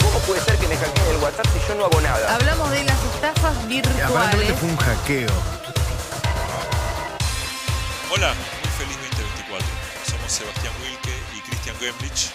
¿Cómo 0.00 0.18
puede 0.26 0.40
ser 0.40 0.56
que 0.58 0.68
me 0.68 0.76
hackeen 0.76 1.06
el 1.10 1.16
WhatsApp 1.22 1.46
si 1.52 1.68
yo 1.68 1.74
no 1.74 1.84
hago 1.84 2.00
nada? 2.00 2.34
Hablamos 2.34 2.70
de 2.70 2.84
las 2.84 2.98
estafas 3.14 3.68
virtuales. 3.68 4.58
fue 4.58 4.68
un 4.68 4.76
hackeo. 4.76 5.30
Hola, 8.14 8.34
muy 8.34 8.70
feliz 8.78 8.96
2024. 9.10 9.66
Somos 10.10 10.32
Sebastián 10.32 10.72
Wilke 10.82 11.14
y 11.36 11.40
Christian 11.40 11.76
Gemlich 11.76 12.30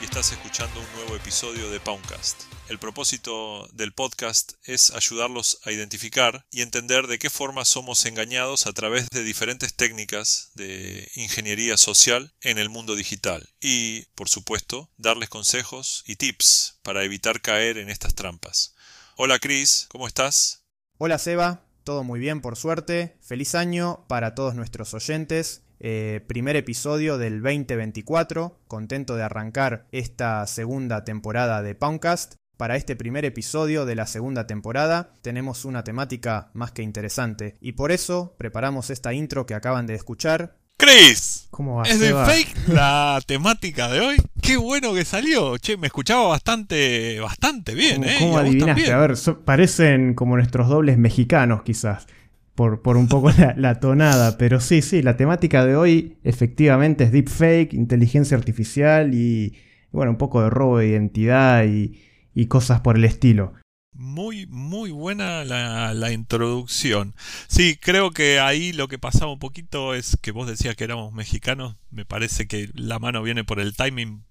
y 0.00 0.04
estás 0.04 0.32
escuchando 0.32 0.80
un 0.80 0.92
nuevo 0.94 1.16
episodio 1.16 1.70
de 1.70 1.80
Poundcast. 1.80 2.47
El 2.68 2.78
propósito 2.78 3.66
del 3.72 3.92
podcast 3.92 4.52
es 4.62 4.90
ayudarlos 4.90 5.58
a 5.64 5.72
identificar 5.72 6.44
y 6.50 6.60
entender 6.60 7.06
de 7.06 7.18
qué 7.18 7.30
forma 7.30 7.64
somos 7.64 8.04
engañados 8.04 8.66
a 8.66 8.74
través 8.74 9.08
de 9.08 9.24
diferentes 9.24 9.72
técnicas 9.72 10.50
de 10.54 11.10
ingeniería 11.14 11.78
social 11.78 12.34
en 12.42 12.58
el 12.58 12.68
mundo 12.68 12.94
digital 12.94 13.48
y, 13.58 14.04
por 14.14 14.28
supuesto, 14.28 14.90
darles 14.98 15.30
consejos 15.30 16.04
y 16.06 16.16
tips 16.16 16.78
para 16.82 17.04
evitar 17.04 17.40
caer 17.40 17.78
en 17.78 17.88
estas 17.88 18.14
trampas. 18.14 18.74
Hola 19.16 19.38
Chris, 19.38 19.86
¿cómo 19.88 20.06
estás? 20.06 20.62
Hola 20.98 21.16
Seba, 21.16 21.62
todo 21.84 22.04
muy 22.04 22.20
bien 22.20 22.42
por 22.42 22.56
suerte. 22.56 23.16
Feliz 23.22 23.54
año 23.54 24.04
para 24.08 24.34
todos 24.34 24.54
nuestros 24.54 24.92
oyentes. 24.92 25.62
Eh, 25.80 26.22
primer 26.26 26.54
episodio 26.54 27.16
del 27.16 27.40
2024. 27.40 28.58
Contento 28.68 29.16
de 29.16 29.22
arrancar 29.22 29.86
esta 29.90 30.46
segunda 30.46 31.04
temporada 31.04 31.62
de 31.62 31.74
Poundcast. 31.74 32.34
Para 32.58 32.74
este 32.74 32.96
primer 32.96 33.24
episodio 33.24 33.86
de 33.86 33.94
la 33.94 34.04
segunda 34.08 34.48
temporada 34.48 35.12
tenemos 35.22 35.64
una 35.64 35.84
temática 35.84 36.50
más 36.54 36.72
que 36.72 36.82
interesante 36.82 37.56
y 37.60 37.72
por 37.74 37.92
eso 37.92 38.34
preparamos 38.36 38.90
esta 38.90 39.14
intro 39.14 39.46
que 39.46 39.54
acaban 39.54 39.86
de 39.86 39.94
escuchar. 39.94 40.56
Chris, 40.76 41.46
¿Cómo 41.52 41.76
va, 41.76 41.84
¿Es 41.84 42.00
de 42.00 42.12
fake 42.12 42.68
la 42.68 43.20
temática 43.24 43.88
de 43.88 44.00
hoy? 44.00 44.16
Qué 44.42 44.56
bueno 44.56 44.92
que 44.92 45.04
salió. 45.04 45.56
Che, 45.58 45.76
me 45.76 45.86
escuchaba 45.86 46.26
bastante, 46.26 47.20
bastante 47.20 47.76
bien, 47.76 47.98
¿Cómo, 48.02 48.08
¿eh? 48.10 48.16
cómo 48.18 48.38
adivinaste? 48.38 48.66
también. 48.72 48.92
A 48.92 48.98
ver, 48.98 49.16
so- 49.16 49.38
parecen 49.44 50.14
como 50.14 50.34
nuestros 50.36 50.68
dobles 50.68 50.98
mexicanos, 50.98 51.62
quizás. 51.62 52.08
Por, 52.56 52.82
por 52.82 52.96
un 52.96 53.06
poco 53.06 53.30
la, 53.38 53.54
la 53.56 53.78
tonada. 53.78 54.36
Pero 54.36 54.58
sí, 54.58 54.82
sí, 54.82 55.00
la 55.02 55.16
temática 55.16 55.64
de 55.64 55.76
hoy 55.76 56.16
efectivamente 56.24 57.04
es 57.04 57.12
deepfake, 57.12 57.72
inteligencia 57.72 58.36
artificial 58.36 59.14
y, 59.14 59.54
bueno, 59.92 60.10
un 60.10 60.18
poco 60.18 60.42
de 60.42 60.50
robo 60.50 60.78
de 60.78 60.88
identidad 60.88 61.64
y, 61.64 62.00
y 62.38 62.46
cosas 62.46 62.80
por 62.82 62.96
el 62.96 63.04
estilo. 63.04 63.52
Muy, 63.92 64.46
muy 64.46 64.92
buena 64.92 65.44
la, 65.44 65.92
la 65.92 66.12
introducción. 66.12 67.16
Sí, 67.48 67.76
creo 67.76 68.12
que 68.12 68.38
ahí 68.38 68.72
lo 68.72 68.86
que 68.86 68.96
pasaba 68.96 69.32
un 69.32 69.40
poquito 69.40 69.92
es 69.92 70.16
que 70.22 70.30
vos 70.30 70.46
decías 70.46 70.76
que 70.76 70.84
éramos 70.84 71.12
mexicanos. 71.12 71.74
Me 71.90 72.04
parece 72.04 72.46
que 72.46 72.70
la 72.74 73.00
mano 73.00 73.24
viene 73.24 73.42
por 73.42 73.58
el 73.58 73.74
timing 73.74 74.22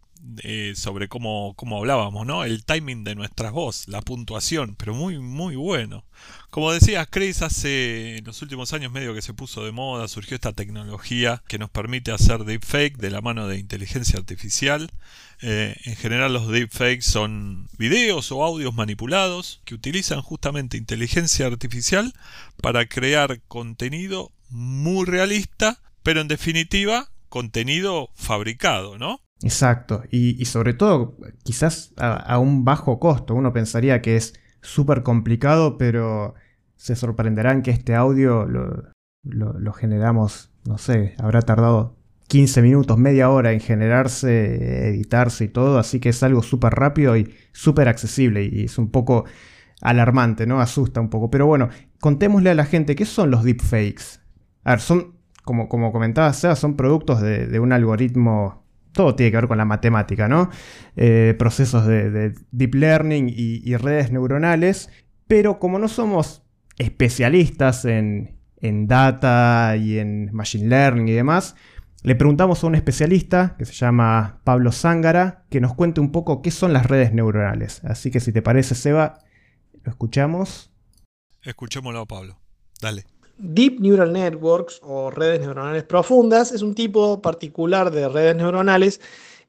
eh, 0.44 0.73
sobre 0.75 1.08
cómo, 1.08 1.53
cómo 1.55 1.77
hablábamos, 1.77 2.25
¿no? 2.25 2.44
El 2.44 2.64
timing 2.64 3.03
de 3.03 3.16
nuestras 3.16 3.52
voz, 3.52 3.88
la 3.88 4.02
puntuación, 4.02 4.75
pero 4.75 4.94
muy, 4.94 5.19
muy 5.19 5.58
bueno. 5.58 6.05
Como 6.50 6.72
decías, 6.72 7.08
Chris, 7.09 7.42
hace 7.42 8.17
en 8.17 8.26
los 8.26 8.42
últimos 8.42 8.72
años 8.72 8.92
medio 8.92 9.14
que 9.14 9.22
se 9.22 9.34
puso 9.34 9.66
de 9.66 9.73
moda, 9.73 10.08
surgió 10.08 10.36
esta 10.36 10.54
tecnología 10.54 11.44
que 11.48 11.59
nos 11.59 11.70
permite 11.70 12.12
hacer 12.12 12.45
deepfake 12.45 12.98
de 12.98 13.09
la 13.09 13.22
mano 13.22 13.48
de 13.48 13.58
inteligencia 13.59 14.17
artificial. 14.17 14.89
Eh, 15.42 15.76
en 15.84 15.95
general 15.98 16.34
los 16.34 16.48
deepfakes 16.48 17.04
son 17.04 17.67
videos 17.78 18.31
o 18.31 18.44
audios 18.44 18.73
manipulados 18.73 19.62
que 19.66 19.76
utilizan 19.76 20.22
justamente 20.22 20.78
inteligencia 20.78 21.45
artificial 21.45 22.14
para 22.61 22.88
crear 22.88 23.42
contenido 23.48 24.32
muy 24.50 25.06
realista, 25.06 25.80
pero 26.02 26.22
en 26.22 26.30
definitiva 26.30 27.09
contenido 27.28 28.09
fabricado, 28.16 28.98
¿no? 28.98 29.20
Exacto. 29.44 30.04
Y, 30.09 30.44
sobre 30.45 30.73
todo, 30.73 31.16
quizás 31.44 31.94
a 31.98 32.39
un 32.39 32.66
bajo 32.66 33.00
costo. 33.00 33.36
Uno 33.36 33.54
pensaría 33.54 34.02
que 34.02 34.16
es 34.16 34.34
súper 34.61 35.03
complicado, 35.03 35.77
pero 35.77 36.33
se 36.75 36.95
sorprenderán 36.95 37.61
que 37.61 37.71
este 37.71 37.95
audio 37.95 38.45
lo, 38.45 39.73
generamos, 39.73 40.52
no 40.65 40.77
sé, 40.77 41.15
habrá 41.17 41.42
tardado 41.42 41.98
15 42.27 42.61
minutos, 42.61 42.98
media 42.98 43.30
hora 43.30 43.54
en 43.54 43.59
generarse, 43.59 44.89
editarse 44.89 45.45
y 45.45 45.48
todo. 45.48 45.80
Así 45.80 45.99
que 45.99 46.09
es 46.09 46.21
algo 46.23 46.43
súper 46.43 46.73
rápido 46.73 47.15
y 47.17 47.33
súper 47.54 47.87
accesible. 47.87 48.43
Y 48.43 48.65
es 48.65 48.77
un 48.77 48.92
poco 48.92 49.26
alarmante, 49.82 50.45
¿no? 50.45 50.59
Asusta 50.59 50.99
un 50.99 51.09
poco. 51.09 51.32
Pero 51.32 51.48
bueno, 51.48 51.70
contémosle 51.99 52.49
a 52.49 52.55
la 52.55 52.65
gente 52.65 52.95
qué 52.95 53.05
son 53.05 53.32
los 53.32 53.43
deepfakes. 53.43 54.20
A 54.65 54.71
ver, 54.71 54.82
son, 54.82 55.15
como, 55.45 55.70
como 55.70 55.93
comentaba 55.93 56.33
Seba, 56.33 56.55
son 56.55 56.76
productos 56.76 57.21
de 57.21 57.59
un 57.59 57.71
algoritmo 57.71 58.67
todo 58.97 59.15
tiene 59.15 59.31
que 59.31 59.37
ver 59.37 59.47
con 59.47 59.58
la 59.58 59.63
matemática, 59.63 60.27
¿no? 60.27 60.49
Eh, 60.97 61.35
procesos 61.39 61.85
de, 61.85 62.11
de 62.11 62.33
deep 62.52 62.75
learning 62.75 63.31
y, 63.33 63.77
redes 63.77 64.11
neuronales, 64.11 64.89
pero 65.27 65.59
como 65.59 65.80
no 65.80 65.87
somos 65.87 66.43
especialistas 66.77 67.85
en, 67.85 68.37
en 68.59 68.87
data 68.87 69.77
y 69.77 69.99
en 69.99 70.33
machine 70.33 70.67
learning 70.67 71.08
y 71.08 71.13
demás, 71.13 71.55
le 72.03 72.15
preguntamos 72.15 72.63
a 72.63 72.67
un 72.67 72.75
especialista 72.75 73.55
que 73.58 73.65
se 73.65 73.73
llama 73.73 74.41
Pablo 74.43 74.71
Zángara 74.71 75.45
que 75.49 75.61
nos 75.61 75.73
cuente 75.73 76.02
un 76.02 76.11
poco 76.11 76.41
qué 76.41 76.52
son 76.52 76.73
las 76.73 76.85
redes 76.85 77.14
neuronales. 77.14 77.83
Así 77.85 78.11
que 78.11 78.19
si 78.19 78.33
te 78.33 78.41
parece, 78.41 78.75
Seba, 78.75 79.19
lo 79.83 79.91
escuchamos. 79.91 80.71
Escuchémoslo 81.43 82.05
Pablo. 82.05 82.39
Dale. 82.81 83.05
Deep 83.37 83.80
Neural 83.80 84.11
Networks 84.14 84.80
o 84.83 85.11
redes 85.11 85.39
neuronales 85.42 85.83
profundas 85.83 86.52
es 86.52 86.61
un 86.61 86.73
tipo 86.73 87.21
particular 87.21 87.92
de 87.92 88.09
redes 88.09 88.36
neuronales 88.36 88.99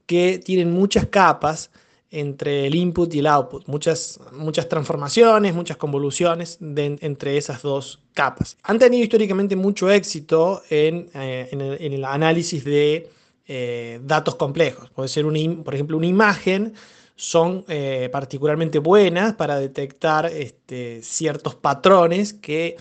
que 0.07 0.39
tienen 0.39 0.71
muchas 0.71 1.07
capas 1.07 1.71
entre 2.11 2.67
el 2.67 2.75
input 2.75 3.13
y 3.15 3.19
el 3.19 3.27
output, 3.27 3.67
muchas, 3.67 4.19
muchas 4.33 4.69
transformaciones, 4.69 5.55
muchas 5.55 5.77
convoluciones 5.77 6.59
entre 6.61 7.37
esas 7.37 7.61
dos 7.61 8.01
capas. 8.15 8.57
Han 8.63 8.79
tenido 8.79 9.03
históricamente 9.05 9.57
mucho 9.57 9.91
éxito 9.91 10.63
en, 10.71 11.11
eh, 11.15 11.79
el, 11.81 12.05
análisis 12.05 12.65
de 12.65 13.11
eh, 13.47 14.01
datos 14.05 14.37
complejos. 14.37 14.89
Puede 14.91 15.09
ser, 15.11 15.27
im- 15.27 15.63
por 15.63 15.75
ejemplo, 15.75 15.99
una 15.99 16.07
imagen 16.07 16.73
son 17.15 17.65
eh, 17.69 18.09
particularmente 18.11 18.79
buenas 18.79 19.35
para 19.35 19.59
detectar 19.59 20.27
este, 20.27 21.03
ciertos 21.03 21.57
patrones 21.57 22.33
que 22.33 22.77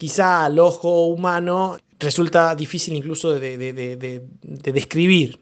quizá 0.00 0.46
al 0.46 0.58
ojo 0.58 1.06
humano 1.14 1.76
resulta 1.98 2.54
difícil 2.54 2.94
incluso 3.00 3.26
de, 3.38 3.58
de- 3.58 3.72
de- 3.80 3.96
de- 4.04 4.22
de 4.42 4.72
describir. 4.72 5.38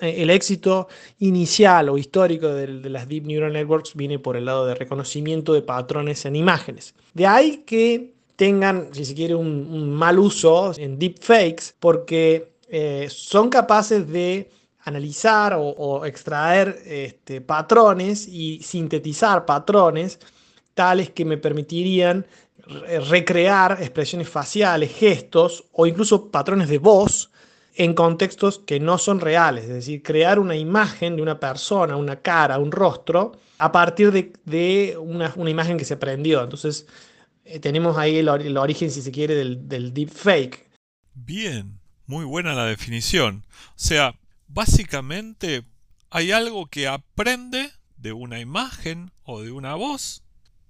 Eh, 0.00 0.22
El 0.22 0.30
éxito 0.30 0.86
inicial 1.18 1.88
o 1.88 1.98
histórico 1.98 2.46
de, 2.58 2.66
las 2.96 3.08
Deep 3.08 3.24
Neural 3.26 3.52
Networks 3.52 3.94
viene 3.94 4.18
por 4.18 4.36
el 4.36 4.44
lado 4.44 4.64
de 4.66 4.74
reconocimiento 4.76 5.52
de 5.54 5.62
patrones 5.62 6.24
en 6.24 6.36
imágenes. 6.36 6.94
De 7.14 7.26
ahí 7.26 7.64
que 7.66 8.14
tengan, 8.36 8.76
si 8.92 9.04
se 9.04 9.14
quiere, 9.14 9.34
un, 9.34 9.90
mal 10.02 10.18
uso 10.18 10.72
en 10.78 10.98
deepfakes, 10.98 11.74
porque 11.80 12.52
eh, 12.68 13.06
son 13.10 13.48
capaces 13.48 14.06
de 14.06 14.50
analizar 14.90 15.56
o, 15.58 16.04
extraer 16.06 16.66
este, 16.86 17.40
patrones 17.40 18.28
y 18.28 18.60
sintetizar 18.62 19.44
patrones 19.44 20.20
tales 20.74 21.10
que 21.10 21.24
me 21.24 21.38
permitirían 21.38 22.24
recrear 23.08 23.78
expresiones 23.80 24.28
faciales, 24.28 24.94
gestos 24.94 25.64
o 25.72 25.86
incluso 25.86 26.30
patrones 26.30 26.68
de 26.68 26.78
voz 26.78 27.30
en 27.74 27.94
contextos 27.94 28.58
que 28.58 28.80
no 28.80 28.98
son 28.98 29.20
reales, 29.20 29.64
es 29.64 29.70
decir, 29.70 30.02
crear 30.02 30.38
una 30.38 30.56
imagen 30.56 31.16
de 31.16 31.22
una 31.22 31.38
persona, 31.38 31.96
una 31.96 32.16
cara, 32.16 32.58
un 32.58 32.72
rostro, 32.72 33.32
a 33.58 33.70
partir 33.70 34.10
de, 34.44 34.96
una, 34.98 35.32
imagen 35.48 35.76
que 35.76 35.84
se 35.84 35.96
prendió. 35.96 36.42
Entonces, 36.42 36.86
eh, 37.44 37.60
tenemos 37.60 37.96
ahí 37.98 38.16
el 38.16 38.56
origen, 38.56 38.90
si 38.90 39.02
se 39.02 39.12
quiere, 39.12 39.34
del, 39.34 39.68
del 39.68 39.92
deepfake. 39.92 40.70
Bien, 41.14 41.78
muy 42.06 42.24
buena 42.24 42.54
la 42.54 42.64
definición. 42.64 43.44
O 43.70 43.78
sea, 43.78 44.18
básicamente 44.48 45.64
hay 46.10 46.32
algo 46.32 46.66
que 46.66 46.88
aprende 46.88 47.70
de 47.98 48.12
una 48.12 48.40
imagen 48.40 49.10
o 49.22 49.42
de 49.42 49.52
una 49.52 49.74
voz 49.74 50.22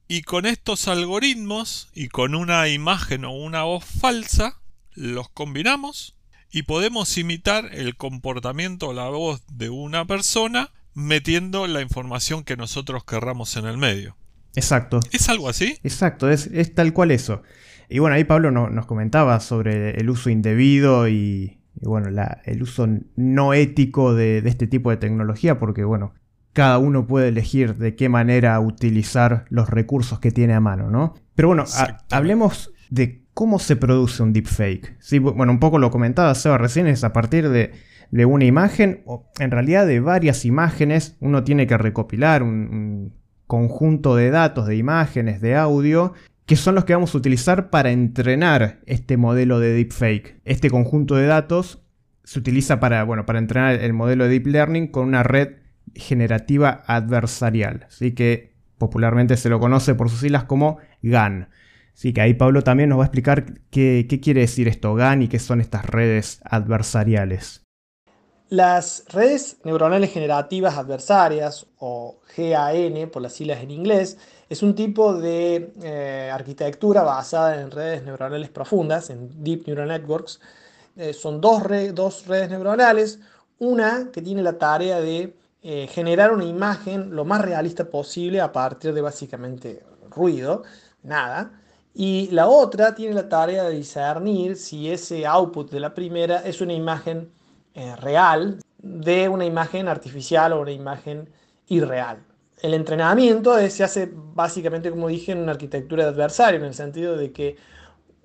y 0.08 0.23
con 0.23 0.47
estos 0.47 0.88
algoritmos 0.88 1.88
y 1.94 2.08
con 2.08 2.35
una 2.35 2.69
imagen 2.69 3.25
o 3.25 3.32
una 3.32 3.62
voz 3.64 3.85
falsa 3.85 4.61
los 4.94 5.29
combinamos 5.29 6.17
y 6.50 6.62
podemos 6.62 7.19
imitar 7.19 7.70
el 7.73 7.97
comportamiento 7.97 8.88
o 8.88 8.93
la 8.93 9.08
voz 9.08 9.43
de 9.53 9.69
una 9.70 10.05
persona 10.06 10.70
metiendo 10.94 11.67
la 11.67 11.82
información 11.82 12.44
que 12.44 12.56
nosotros 12.56 13.05
querramos 13.05 13.56
en 13.56 13.67
el 13.67 13.76
medio. 13.76 14.17
Exacto. 14.55 15.00
¿Es 15.12 15.29
algo 15.29 15.49
así? 15.49 15.79
Exacto, 15.82 16.31
es, 16.31 16.47
es 16.47 16.75
tal 16.75 16.93
cual 16.94 17.11
eso. 17.11 17.43
Y 17.91 17.99
bueno, 17.99 18.17
ahí 18.17 18.25
Pablo 18.25 18.50
no- 18.50 18.70
nos 18.70 18.87
comentaba 18.87 19.38
sobre 19.41 19.91
el 20.00 20.09
uso 20.09 20.31
indebido 20.31 21.09
y, 21.09 21.59
y 21.79 21.85
bueno, 21.87 22.09
la- 22.11 22.41
el 22.47 22.62
uso 22.62 22.88
no 23.17 23.52
ético 23.52 24.14
de, 24.14 24.41
de 24.41 24.49
este 24.49 24.67
tipo 24.67 24.91
de 24.91 24.97
tecnología, 24.97 25.59
porque 25.59 25.85
bueno, 25.85 26.14
cada 26.56 26.79
uno 26.79 27.06
puede 27.06 27.29
elegir 27.29 27.75
de 27.76 27.94
qué 27.97 28.08
manera 28.08 28.58
utilizar 28.61 29.44
los 29.50 29.69
recursos 29.69 30.20
que 30.20 30.31
tiene 30.31 30.55
a 30.55 30.61
mano, 30.61 30.88
¿no? 30.91 31.12
Pero 31.35 31.49
bueno, 31.49 31.64
ha- 31.76 31.99
hablemos 32.11 32.73
de 32.88 33.26
¿cómo 33.35 33.58
se 33.58 33.76
produce 33.76 34.23
un 34.23 34.32
deepfake? 34.32 34.97
Sí, 34.99 35.19
bueno, 35.19 35.53
un 35.53 35.61
poco 35.61 35.79
lo 35.79 35.91
comentaba 35.91 36.35
Seba 36.35 36.56
recién, 36.56 36.87
es 36.87 37.05
a 37.05 37.12
partir 37.12 37.50
de, 37.50 37.73
una 38.25 38.47
imagen, 38.47 39.03
o 39.05 39.29
en 39.38 39.50
realidad 39.50 39.87
de 39.87 40.00
varias 40.00 40.47
imágenes, 40.47 41.19
uno 41.20 41.44
tiene 41.44 41.67
que 41.67 41.76
recopilar 41.76 42.43
un 42.43 43.12
conjunto 43.47 44.17
de 44.17 44.31
datos, 44.31 44.67
de 44.67 44.76
imágenes, 44.76 45.43
de 45.43 45.56
audio, 45.56 46.14
que 46.47 46.56
son 46.56 46.75
los 46.75 46.87
que 46.87 46.94
vamos 46.94 47.14
a 47.14 47.19
utilizar 47.19 47.69
para 47.69 47.91
entrenar 47.91 48.81
este 48.87 49.19
modelo 49.19 49.61
de 49.61 49.75
deepfake. 49.75 50.41
Este 50.47 50.70
conjunto 50.70 51.17
de 51.17 51.26
datos 51.26 51.82
se 52.25 52.38
utiliza 52.38 52.81
para, 52.81 53.05
bueno, 53.05 53.26
para 53.26 53.41
entrenar 53.41 53.75
el 53.75 53.93
modelo 53.93 54.25
de 54.25 54.31
deep 54.31 54.47
learning 54.47 54.87
con 54.87 55.06
una 55.06 55.23
red 55.23 55.66
generativa 55.99 56.83
adversarial, 56.87 57.87
así 57.89 58.15
que 58.15 58.55
popularmente 58.79 59.37
se 59.37 59.49
lo 59.49 59.61
conoce 59.61 59.95
por 59.95 60.11
sus 60.11 60.21
siglas 60.21 60.45
como 60.45 60.79
GAN. 61.03 61.49
Así 61.95 62.13
que 62.13 62.21
ahí 62.21 62.35
Pablo 62.35 62.63
también 62.63 62.91
nos 62.91 62.99
va 62.99 63.05
a 63.05 63.07
explicar 63.07 63.61
qué, 63.71 64.07
quiere 64.23 64.43
decir 64.43 64.69
esto 64.69 64.95
GAN 64.95 65.23
y 65.23 65.29
qué 65.29 65.39
son 65.39 65.61
estas 65.61 65.87
redes 65.87 66.41
adversariales. 66.45 67.63
Las 68.49 69.05
redes 69.09 69.59
neuronales 69.65 70.13
generativas 70.13 70.77
adversarias, 70.77 71.67
o 71.79 72.21
GAN 72.37 73.11
por 73.11 73.23
las 73.23 73.33
siglas 73.33 73.61
en 73.63 73.71
inglés, 73.71 74.19
es 74.49 74.63
un 74.63 74.75
tipo 74.75 75.15
de 75.15 75.73
eh, 75.83 76.31
arquitectura 76.33 77.03
basada 77.03 77.61
en 77.61 77.71
redes 77.71 78.05
neuronales 78.05 78.49
profundas, 78.51 79.11
en 79.11 79.43
Deep 79.43 79.67
Neural 79.67 79.89
Networks. 79.89 80.41
Eh, 80.97 81.13
son 81.13 81.41
dos, 81.41 81.63
redes 81.65 82.51
neuronales, 82.51 83.19
una 83.59 84.11
que 84.13 84.23
tiene 84.23 84.43
la 84.43 84.59
tarea 84.59 85.01
de 85.01 85.35
eh, 85.69 85.89
generar 85.89 86.33
una 86.33 86.45
imagen 86.45 87.11
lo 87.11 87.25
más 87.25 87.41
realista 87.41 87.91
posible 87.91 88.41
a 88.41 88.53
partir 88.53 88.95
de 88.95 89.01
básicamente 89.01 89.83
ruido, 90.09 90.63
nada, 91.03 91.61
y 91.93 92.29
la 92.31 92.47
otra 92.47 92.95
tiene 92.95 93.15
la 93.15 93.29
tarea 93.29 93.65
de 93.65 93.75
discernir 93.75 94.55
si 94.55 94.89
ese 94.89 95.27
output 95.27 95.69
de 95.73 95.81
la 95.81 95.93
primera 95.93 96.39
es 96.47 96.61
una 96.61 96.73
imagen 96.73 97.33
eh, 97.75 97.97
real 97.97 98.61
de 98.79 99.29
una 99.29 99.45
imagen 99.45 99.89
artificial 99.89 100.53
o 100.53 100.61
una 100.61 100.71
imagen 100.71 101.29
irreal. 101.67 102.23
El 102.62 102.73
entrenamiento 102.73 103.59
se 103.69 103.83
hace 103.83 104.09
básicamente, 104.15 104.91
como 104.91 105.09
dije, 105.09 105.33
en 105.33 105.39
una 105.39 105.51
arquitectura 105.51 106.05
de 106.05 106.11
adversario, 106.11 106.61
en 106.61 106.67
el 106.67 106.75
sentido 106.75 107.17
de 107.17 107.33
que 107.33 107.57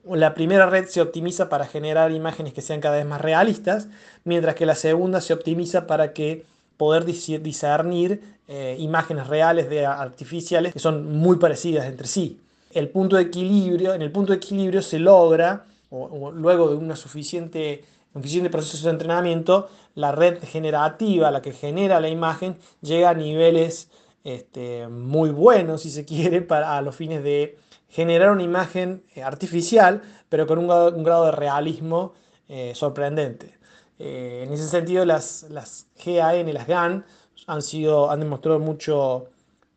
la 0.05 0.35
primera 0.35 0.67
red 0.67 0.85
se 0.85 1.01
optimiza 1.01 1.49
para 1.49 1.65
generar 1.65 2.11
imágenes 2.11 2.53
que 2.53 2.61
sean 2.61 2.81
cada 2.81 2.97
vez 2.97 3.05
más 3.07 3.19
realistas, 3.19 3.87
mientras 4.25 4.53
que 4.53 4.67
la 4.67 4.75
segunda 4.75 5.21
se 5.21 5.33
optimiza 5.33 5.87
para 5.87 6.13
que 6.13 6.45
poder 6.81 7.05
discernir 7.05 8.23
eh, 8.47 8.75
imágenes 8.79 9.27
reales 9.27 9.69
de 9.69 9.85
artificiales 9.85 10.73
que 10.73 10.79
son 10.79 11.15
muy 11.15 11.37
parecidas 11.37 11.85
entre 11.85 12.07
sí. 12.07 12.39
El 12.71 12.89
punto 12.89 13.17
de 13.17 13.21
equilibrio, 13.21 13.93
en 13.93 14.01
el 14.01 14.11
punto 14.11 14.31
de 14.31 14.37
equilibrio 14.37 14.81
se 14.81 14.97
logra, 14.97 15.67
luego 15.91 16.69
de 16.69 16.75
una 16.77 16.95
suficiente 16.95 17.85
en 18.15 18.21
de 18.23 18.49
procesos 18.49 18.81
de 18.81 18.89
entrenamiento, 18.89 19.69
la 19.93 20.11
red 20.11 20.43
generativa, 20.43 21.29
la 21.29 21.43
que 21.43 21.51
genera 21.51 21.99
la 21.99 22.09
imagen, 22.09 22.57
llega 22.81 23.11
a 23.11 23.13
niveles 23.13 23.91
este, 24.23 24.87
muy 24.87 25.29
buenos, 25.29 25.83
si 25.83 25.91
se 25.91 26.03
quiere, 26.03 26.41
para, 26.41 26.81
los 26.81 26.95
fines 26.95 27.23
de 27.23 27.59
generar 27.89 28.31
una 28.31 28.41
imagen 28.41 29.03
eh, 29.13 29.21
artificial, 29.21 30.01
pero 30.29 30.47
con 30.47 30.57
un 30.57 30.65
grado, 31.03 31.25
de 31.25 31.31
realismo 31.31 32.13
eh, 32.49 32.71
sorprendente. 32.73 33.60
Eh, 34.03 34.45
en 34.47 34.51
ese 34.51 34.67
sentido, 34.67 35.05
las, 35.05 35.45
las 35.49 35.85
GAN, 36.03 36.51
las 36.51 36.65
GAN, 36.65 37.05
han, 37.45 37.61
sido, 37.61 38.09
han 38.09 38.19
demostrado 38.19 38.59
mucho, 38.59 39.27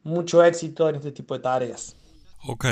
mucho 0.02 0.42
éxito 0.42 0.88
en 0.88 0.96
este 0.96 1.12
tipo 1.12 1.34
de 1.34 1.40
tareas. 1.40 1.94
Ok, 2.42 2.64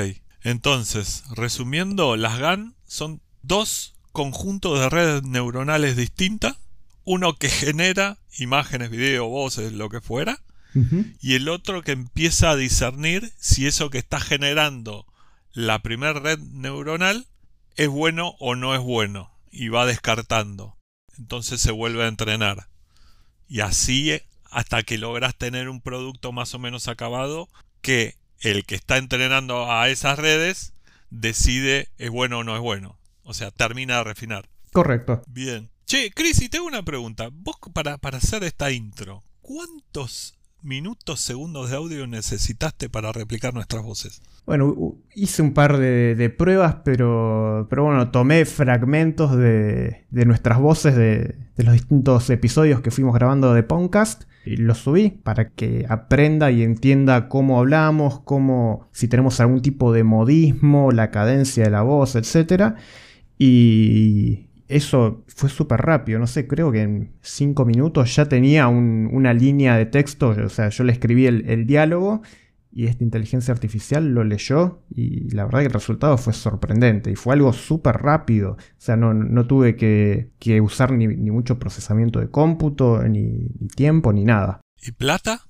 entonces, 0.43 1.25
resumiendo, 1.37 2.17
las 2.17 2.39
GAN 2.39 2.75
son 2.87 3.21
dos 3.43 3.97
conjunto 4.13 4.79
de 4.79 4.89
redes 4.89 5.25
neuronales 5.25 5.95
distintas, 5.95 6.57
uno 7.05 7.35
que 7.35 7.51
genera 7.51 8.19
imágenes, 8.39 8.91
video, 8.91 9.29
voces, 9.29 9.75
lo 9.75 9.91
que 9.91 10.01
fuera, 10.01 10.39
y 11.21 11.35
el 11.35 11.51
otro 11.51 11.83
que 11.83 11.93
empieza 11.93 12.49
a 12.49 12.57
discernir 12.57 13.31
si 13.37 13.67
eso 13.67 13.91
que 13.91 13.99
está 13.99 14.21
generando 14.21 15.05
la 15.53 15.81
primera 15.81 16.15
red 16.15 16.39
neuronal 16.39 17.27
es 17.77 17.89
bueno 17.89 18.37
o 18.39 18.55
no 18.55 18.75
es 18.75 18.81
bueno, 18.81 19.31
y 19.51 19.69
va 19.69 19.85
descartando. 19.85 20.79
Entonces 21.19 21.61
se 21.61 21.73
vuelve 21.73 22.05
a 22.05 22.09
entrenar. 22.09 22.69
Y 23.49 23.61
así 23.61 24.21
hasta 24.51 24.83
que 24.83 24.99
logras 24.99 25.37
tener 25.37 25.69
un 25.69 25.81
producto 25.81 26.33
más 26.33 26.55
o 26.55 26.59
menos 26.59 26.89
acabado 26.89 27.49
que 27.81 28.17
el 28.41 28.65
que 28.65 28.75
está 28.75 28.99
entrenando 28.99 29.71
a 29.73 29.89
esas 29.89 30.19
redes 30.19 30.75
decide 31.11 31.89
es 31.99 32.11
bueno 32.11 32.39
o 32.39 32.45
no 32.45 32.55
es 32.55 32.61
bueno. 32.61 32.99
O 33.23 33.35
sea, 33.35 33.51
termina 33.51 33.99
de 33.99 34.05
refinar. 34.05 34.49
Correcto. 34.73 35.23
Bien. 35.27 35.71
Che, 35.87 36.11
Chris, 36.13 36.41
y 36.43 36.49
tengo 36.49 36.67
una 36.67 36.83
pregunta. 36.83 37.29
Vos 37.33 37.57
para, 37.73 37.99
para 37.99 38.19
hacer 38.19 38.45
esta 38.45 38.71
intro, 38.71 39.23
¿cuántos 39.41 40.35
minutos, 40.63 41.21
segundos 41.21 41.71
de 41.71 41.77
audio 41.77 42.07
necesitaste 42.07 42.89
para 42.89 43.13
replicar 43.13 43.55
nuestras 43.55 43.83
voces? 43.83 44.23
Bueno, 44.45 44.97
hice 45.15 45.41
un 45.43 45.55
par 45.55 45.79
de, 45.79 46.35
pruebas, 46.37 46.77
pero, 46.85 47.67
pero 47.71 47.85
bueno, 47.85 48.11
tomé 48.11 48.45
fragmentos 48.45 49.37
de, 49.37 50.05
de 50.11 50.27
nuestras 50.27 50.59
voces 50.59 50.97
de, 50.97 51.37
de, 51.57 51.65
los 51.65 51.75
distintos 51.75 52.29
episodios 52.29 52.81
que 52.81 52.91
fuimos 52.91 53.15
grabando 53.15 53.55
de 53.55 53.63
podcast 53.63 54.25
y 54.45 54.57
los 54.57 54.79
subí 54.79 55.11
para 55.11 55.51
que 55.51 55.87
aprenda 55.89 56.51
y 56.51 56.63
entienda 56.63 57.29
cómo 57.29 57.59
hablamos, 57.61 58.21
cómo, 58.21 58.89
si 58.93 59.07
tenemos 59.07 59.39
algún 59.41 59.63
tipo 59.63 59.93
de 59.93 60.03
modismo, 60.03 60.91
la 60.91 61.11
cadencia 61.11 61.65
de 61.65 61.71
la 61.71 61.83
voz, 61.83 62.17
etcétera. 62.17 62.75
Y 63.39 64.49
eso 64.69 65.25
fue 65.27 65.49
súper 65.49 65.81
rápido, 65.81 66.19
no 66.19 66.27
sé, 66.27 66.47
creo 66.47 66.73
que 66.73 66.83
en 66.83 67.13
cinco 67.21 67.65
minutos 67.65 68.15
ya 68.17 68.27
tenía 68.27 68.69
una 68.69 69.35
línea 69.35 69.77
de 69.77 69.87
texto, 69.87 70.29
o 70.29 70.49
sea, 70.49 70.71
yo 70.71 70.85
le 70.85 70.93
escribí 70.93 71.27
el, 71.27 71.67
diálogo 71.67 72.23
y 72.73 72.87
esta 72.87 73.05
inteligencia 73.05 73.53
artificial 73.53 74.15
lo 74.15 74.25
leyó 74.25 74.83
y 74.91 75.31
la 75.35 75.45
verdad 75.45 75.61
que 75.61 75.67
el 75.67 75.73
resultado 75.73 76.17
fue 76.17 76.33
sorprendente 76.33 77.11
y 77.11 77.17
fue 77.17 77.35
algo 77.35 77.53
súper 77.53 77.97
rápido, 77.97 78.53
o 78.53 78.75
sea, 78.79 78.97
no, 78.97 79.47
tuve 79.47 79.77
que, 79.77 80.61
usar 80.61 80.93
ni, 80.93 81.09
mucho 81.09 81.59
procesamiento 81.59 82.19
de 82.19 82.31
cómputo, 82.31 83.03
ni, 83.03 83.49
tiempo, 83.77 84.13
ni 84.13 84.25
nada. 84.25 84.61
¿Y 84.81 84.93
plata? 84.93 85.47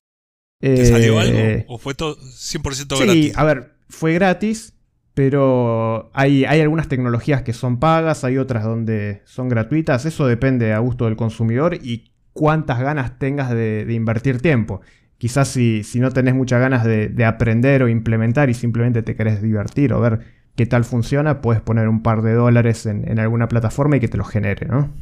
¿Te 0.61 0.85
salió 0.87 1.19
algo? 1.19 1.39
Eh, 1.39 1.65
¿O 1.69 1.79
fue 1.79 1.95
todo 1.95 2.17
100% 2.17 2.97
gratis? 2.99 3.25
Sí, 3.25 3.33
a 3.35 3.45
ver, 3.45 3.75
fue 3.89 4.15
gratis, 4.15 4.75
pero 5.15 6.11
hay, 6.15 6.45
hay, 6.45 6.61
algunas 6.61 6.89
tecnologías 6.89 7.43
que 7.43 7.53
son 7.53 7.79
pagas, 7.79 8.25
hay 8.25 8.39
otras 8.39 8.65
donde 8.65 9.23
son 9.25 9.49
gratuitas. 9.49 10.07
Eso 10.07 10.27
depende 10.27 10.73
a 10.73 10.79
gusto 10.79 11.05
del 11.05 11.17
consumidor 11.17 11.75
y 11.75 12.13
cuántas 12.33 12.81
ganas 12.81 13.19
tengas 13.19 13.51
de, 13.51 13.87
invertir 13.91 14.41
tiempo. 14.41 14.81
Quizás 15.23 15.51
si, 15.51 15.85
no 16.01 16.11
tenés 16.11 16.35
muchas 16.35 16.59
ganas 16.59 16.83
de, 16.83 17.25
aprender 17.25 17.85
o 17.85 17.89
implementar 17.89 18.51
y 18.51 18.55
simplemente 18.55 19.05
te 19.05 19.15
querés 19.15 19.41
divertir 19.41 19.93
o 19.93 20.01
ver 20.01 20.27
qué 20.57 20.67
tal 20.67 20.85
funciona, 20.85 21.41
puedes 21.41 21.63
poner 21.63 21.87
un 21.87 22.03
par 22.03 22.23
de 22.23 22.35
dólares 22.35 22.87
en, 22.87 23.09
en 23.09 23.21
alguna 23.21 23.47
plataforma 23.47 23.97
y 23.97 24.01
que 24.01 24.09
te 24.09 24.17
lo 24.17 24.25
genere, 24.25 24.67
¿no? 24.67 24.93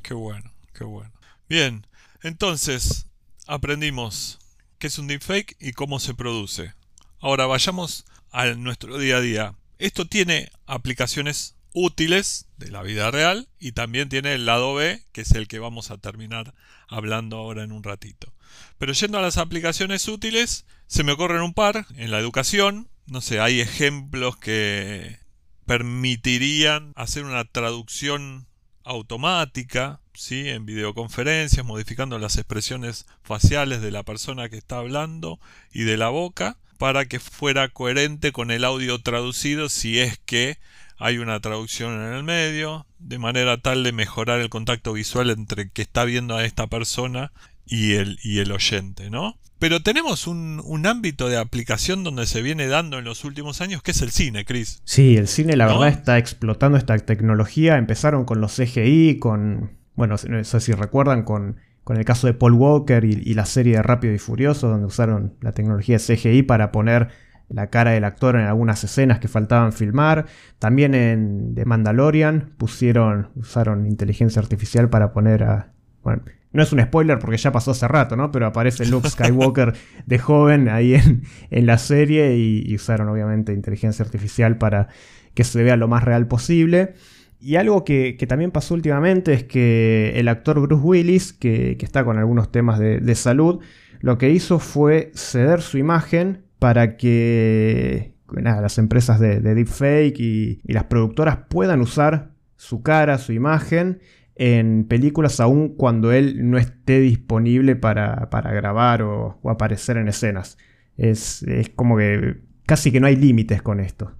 Qué 0.00 0.14
bueno, 0.14 0.50
qué 0.72 0.84
bueno. 0.84 1.12
Bien, 1.46 1.86
entonces 2.22 3.10
aprendimos 3.46 4.38
qué 4.78 4.86
es 4.86 4.98
un 4.98 5.08
deepfake 5.08 5.58
y 5.60 5.72
cómo 5.72 6.00
se 6.00 6.14
produce. 6.14 6.72
Ahora 7.20 7.44
vayamos 7.44 8.06
a 8.32 8.46
nuestro 8.46 8.96
día 8.96 9.18
a 9.18 9.20
día. 9.20 9.54
Esto 9.76 10.06
tiene 10.06 10.48
aplicaciones 10.64 11.54
útiles 11.74 12.48
de 12.56 12.70
la 12.70 12.82
vida 12.82 13.10
real 13.10 13.50
y 13.58 13.72
también 13.72 14.08
tiene 14.08 14.32
el 14.32 14.46
lado 14.46 14.74
B, 14.74 15.04
que 15.12 15.20
es 15.20 15.32
el 15.32 15.48
que 15.48 15.58
vamos 15.58 15.90
a 15.90 15.98
terminar 15.98 16.54
hablando 16.88 17.36
ahora 17.36 17.62
en 17.62 17.72
un 17.72 17.82
ratito. 17.82 18.32
Pero 18.78 18.92
yendo 18.92 19.18
a 19.18 19.22
las 19.22 19.38
aplicaciones 19.38 20.08
útiles, 20.08 20.66
se 20.86 21.04
me 21.04 21.12
ocurren 21.12 21.42
un 21.42 21.54
par 21.54 21.86
en 21.96 22.10
la 22.10 22.18
educación. 22.18 22.88
No 23.06 23.20
sé, 23.20 23.40
hay 23.40 23.60
ejemplos 23.60 24.36
que 24.36 25.18
permitirían 25.66 26.92
hacer 26.96 27.24
una 27.24 27.44
traducción 27.44 28.46
automática, 28.84 30.00
¿sí? 30.14 30.48
en 30.48 30.64
videoconferencias, 30.64 31.66
modificando 31.66 32.18
las 32.18 32.36
expresiones 32.36 33.06
faciales 33.22 33.82
de 33.82 33.90
la 33.90 34.04
persona 34.04 34.48
que 34.48 34.56
está 34.56 34.78
hablando 34.78 35.40
y 35.72 35.82
de 35.82 35.96
la 35.96 36.08
boca 36.08 36.56
para 36.78 37.06
que 37.06 37.18
fuera 37.18 37.68
coherente 37.68 38.32
con 38.32 38.50
el 38.50 38.64
audio 38.64 39.00
traducido 39.00 39.68
si 39.68 39.98
es 39.98 40.18
que 40.18 40.58
hay 40.98 41.18
una 41.18 41.40
traducción 41.40 41.92
en 41.94 42.14
el 42.14 42.22
medio, 42.22 42.86
de 42.98 43.18
manera 43.18 43.58
tal 43.58 43.82
de 43.82 43.92
mejorar 43.92 44.40
el 44.40 44.48
contacto 44.48 44.92
visual 44.92 45.30
entre 45.30 45.70
que 45.70 45.82
está 45.82 46.04
viendo 46.04 46.36
a 46.36 46.44
esta 46.44 46.68
persona 46.68 47.32
y 47.66 47.94
el, 47.94 48.18
y 48.22 48.38
el 48.38 48.52
oyente, 48.52 49.10
¿no? 49.10 49.36
Pero 49.58 49.82
tenemos 49.82 50.26
un, 50.26 50.60
un, 50.64 50.86
ámbito 50.86 51.28
de 51.28 51.38
aplicación 51.38 52.04
donde 52.04 52.26
se 52.26 52.42
viene 52.42 52.66
dando 52.66 52.98
en 52.98 53.04
los 53.06 53.24
últimos 53.24 53.62
años, 53.62 53.82
que 53.82 53.92
es 53.92 54.02
el 54.02 54.10
cine, 54.10 54.44
Chris. 54.44 54.82
Sí, 54.84 55.16
el 55.16 55.28
cine 55.28 55.56
la 55.56 55.66
verdad 55.66 55.88
está 55.88 56.18
explotando 56.18 56.76
esta 56.76 56.96
tecnología. 56.98 57.78
Empezaron 57.78 58.26
con 58.26 58.42
los 58.42 58.54
CGI, 58.54 59.18
con, 59.18 59.78
bueno, 59.94 60.16
no 60.28 60.44
sé 60.44 60.60
si 60.60 60.72
recuerdan, 60.72 61.22
con 61.22 61.56
con 61.86 61.98
el 61.98 62.04
caso 62.04 62.26
de 62.26 62.34
Paul 62.34 62.54
Walker 62.54 63.04
y, 63.04 63.32
la 63.34 63.46
serie 63.46 63.76
de 63.76 63.82
Rápido 63.82 64.12
y 64.12 64.18
Furioso, 64.18 64.68
donde 64.68 64.86
usaron 64.86 65.34
la 65.40 65.52
tecnología 65.52 65.98
CGI 65.98 66.42
para 66.42 66.72
poner 66.72 67.10
la 67.48 67.70
cara 67.70 67.92
del 67.92 68.02
actor 68.02 68.34
en 68.34 68.42
algunas 68.42 68.82
escenas 68.82 69.20
que 69.20 69.28
faltaban 69.28 69.72
filmar. 69.72 70.26
También 70.58 70.96
en 70.96 71.54
The 71.54 71.64
Mandalorian 71.64 72.54
pusieron, 72.58 73.28
usaron 73.36 73.86
inteligencia 73.86 74.42
artificial 74.42 74.90
para 74.90 75.12
poner 75.12 75.44
a... 75.44 75.74
Bueno, 76.06 76.22
no 76.52 76.62
es 76.62 76.72
un 76.72 76.80
spoiler 76.80 77.18
porque 77.18 77.36
ya 77.36 77.50
pasó 77.50 77.72
hace 77.72 77.88
rato, 77.88 78.14
¿no? 78.14 78.30
Pero 78.30 78.46
aparece 78.46 78.86
Luke 78.86 79.10
Skywalker 79.10 79.74
de 80.06 80.18
joven 80.20 80.68
ahí 80.68 80.94
en, 80.94 81.24
en 81.50 81.66
la 81.66 81.78
serie 81.78 82.36
y, 82.36 82.72
usaron 82.76 83.08
obviamente 83.08 83.52
inteligencia 83.52 84.04
artificial 84.04 84.56
para 84.56 84.86
que 85.34 85.42
se 85.42 85.64
vea 85.64 85.74
lo 85.76 85.88
más 85.88 86.04
real 86.04 86.28
posible. 86.28 86.94
Y 87.40 87.56
algo 87.56 87.84
que, 87.84 88.16
también 88.28 88.52
pasó 88.52 88.74
últimamente 88.74 89.32
es 89.32 89.42
que 89.42 90.12
el 90.14 90.28
actor 90.28 90.60
Bruce 90.60 90.80
Willis, 90.80 91.32
que, 91.32 91.76
está 91.80 92.04
con 92.04 92.18
algunos 92.18 92.52
temas 92.52 92.78
de, 92.78 93.14
salud, 93.16 93.58
lo 93.98 94.16
que 94.16 94.30
hizo 94.30 94.60
fue 94.60 95.10
ceder 95.16 95.60
su 95.60 95.76
imagen 95.76 96.44
para 96.60 96.96
que 96.96 98.14
las 98.30 98.78
empresas 98.78 99.18
de, 99.18 99.40
deepfake 99.40 100.20
y, 100.20 100.60
y, 100.62 100.72
las 100.72 100.84
productoras 100.84 101.38
puedan 101.48 101.80
usar 101.80 102.30
su 102.54 102.84
cara, 102.84 103.18
su 103.18 103.32
imagen 103.32 103.98
en 104.36 104.86
películas 104.86 105.40
aún 105.40 105.70
cuando 105.76 106.12
él 106.12 106.50
no 106.50 106.58
esté 106.58 107.00
disponible 107.00 107.74
para, 107.74 108.28
grabar 108.30 109.02
o, 109.02 109.40
aparecer 109.44 109.96
en 109.96 110.08
escenas. 110.08 110.58
Es, 110.96 111.42
es 111.42 111.70
como 111.70 111.96
que 111.96 112.36
casi 112.66 112.92
que 112.92 113.00
no 113.00 113.06
hay 113.06 113.16
límites 113.16 113.62
con 113.62 113.80
esto. 113.80 114.12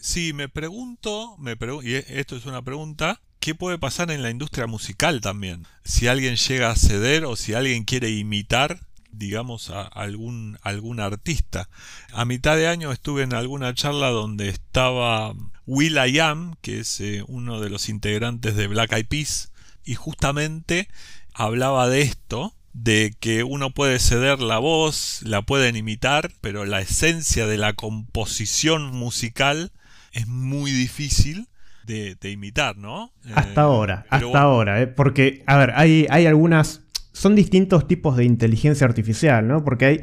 Sí, 0.00 0.32
me 0.32 0.48
pregunto, 0.48 1.36
me 1.38 1.56
y 1.82 1.94
esto 1.94 2.36
es 2.36 2.46
una 2.46 2.62
pregunta, 2.62 3.20
¿qué 3.38 3.54
puede 3.54 3.78
pasar 3.78 4.10
en 4.10 4.22
la 4.22 4.30
industria 4.30 4.66
musical 4.66 5.20
también? 5.20 5.66
Si 5.84 6.08
alguien 6.08 6.36
llega 6.36 6.70
a 6.70 6.76
ceder 6.76 7.24
o 7.24 7.36
si 7.36 7.52
alguien 7.52 7.84
quiere 7.84 8.10
imitar, 8.10 8.80
digamos, 9.12 9.70
a 9.70 9.82
algún, 9.82 10.58
algún 10.62 11.00
artista. 11.00 11.68
A 12.12 12.24
mitad 12.24 12.56
de 12.56 12.68
año 12.68 12.92
estuve 12.92 13.22
en 13.22 13.34
alguna 13.34 13.74
charla 13.74 14.08
donde 14.08 14.48
estaba 14.48 15.34
Will 15.66 15.98
I 15.98 16.18
Am, 16.20 16.54
que 16.62 16.80
es 16.80 17.00
eh, 17.00 17.22
uno 17.26 17.60
de 17.60 17.70
los 17.70 17.88
integrantes 17.88 18.56
de 18.56 18.68
Black 18.68 18.92
Eyed 18.92 19.06
Peas, 19.06 19.52
y 19.90 19.96
justamente 19.96 20.86
hablaba 21.34 21.88
de 21.88 22.02
esto, 22.02 22.54
de 22.72 23.12
que 23.18 23.42
uno 23.42 23.70
puede 23.70 23.98
ceder 23.98 24.38
la 24.38 24.60
voz, 24.60 25.20
la 25.24 25.42
pueden 25.42 25.74
imitar, 25.74 26.30
pero 26.40 26.64
la 26.64 26.80
esencia 26.80 27.48
de 27.48 27.58
la 27.58 27.72
composición 27.72 28.94
musical 28.94 29.72
es 30.12 30.28
muy 30.28 30.70
difícil 30.70 31.48
de, 31.86 32.16
imitar, 32.30 32.76
¿no? 32.76 33.12
Hasta 33.34 33.62
eh, 33.62 33.64
ahora, 33.64 34.06
hasta 34.10 34.40
ahora, 34.40 34.80
¿eh? 34.80 34.86
porque, 34.86 35.42
a 35.46 35.56
ver, 35.56 35.72
hay, 35.74 36.06
hay 36.08 36.26
algunas, 36.26 36.82
son 37.12 37.34
distintos 37.34 37.88
tipos 37.88 38.16
de 38.16 38.24
inteligencia 38.24 38.86
artificial, 38.86 39.48
¿no? 39.48 39.64
Porque 39.64 39.86
hay, 39.86 40.00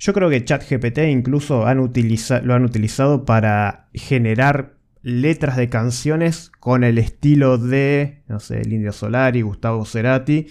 yo 0.00 0.12
creo 0.14 0.28
que 0.30 0.44
ChatGPT 0.44 0.98
incluso 1.10 1.64
han 1.64 1.78
lo 1.78 2.54
han 2.54 2.64
utilizado 2.64 3.24
para 3.24 3.86
generar 3.94 4.77
letras 5.02 5.56
de 5.56 5.68
canciones 5.68 6.50
con 6.60 6.84
el 6.84 6.98
estilo 6.98 7.58
de, 7.58 8.22
no 8.28 8.40
sé, 8.40 8.60
el 8.60 8.72
Indio 8.72 8.92
Solari, 8.92 9.42
Gustavo 9.42 9.84
Cerati, 9.84 10.46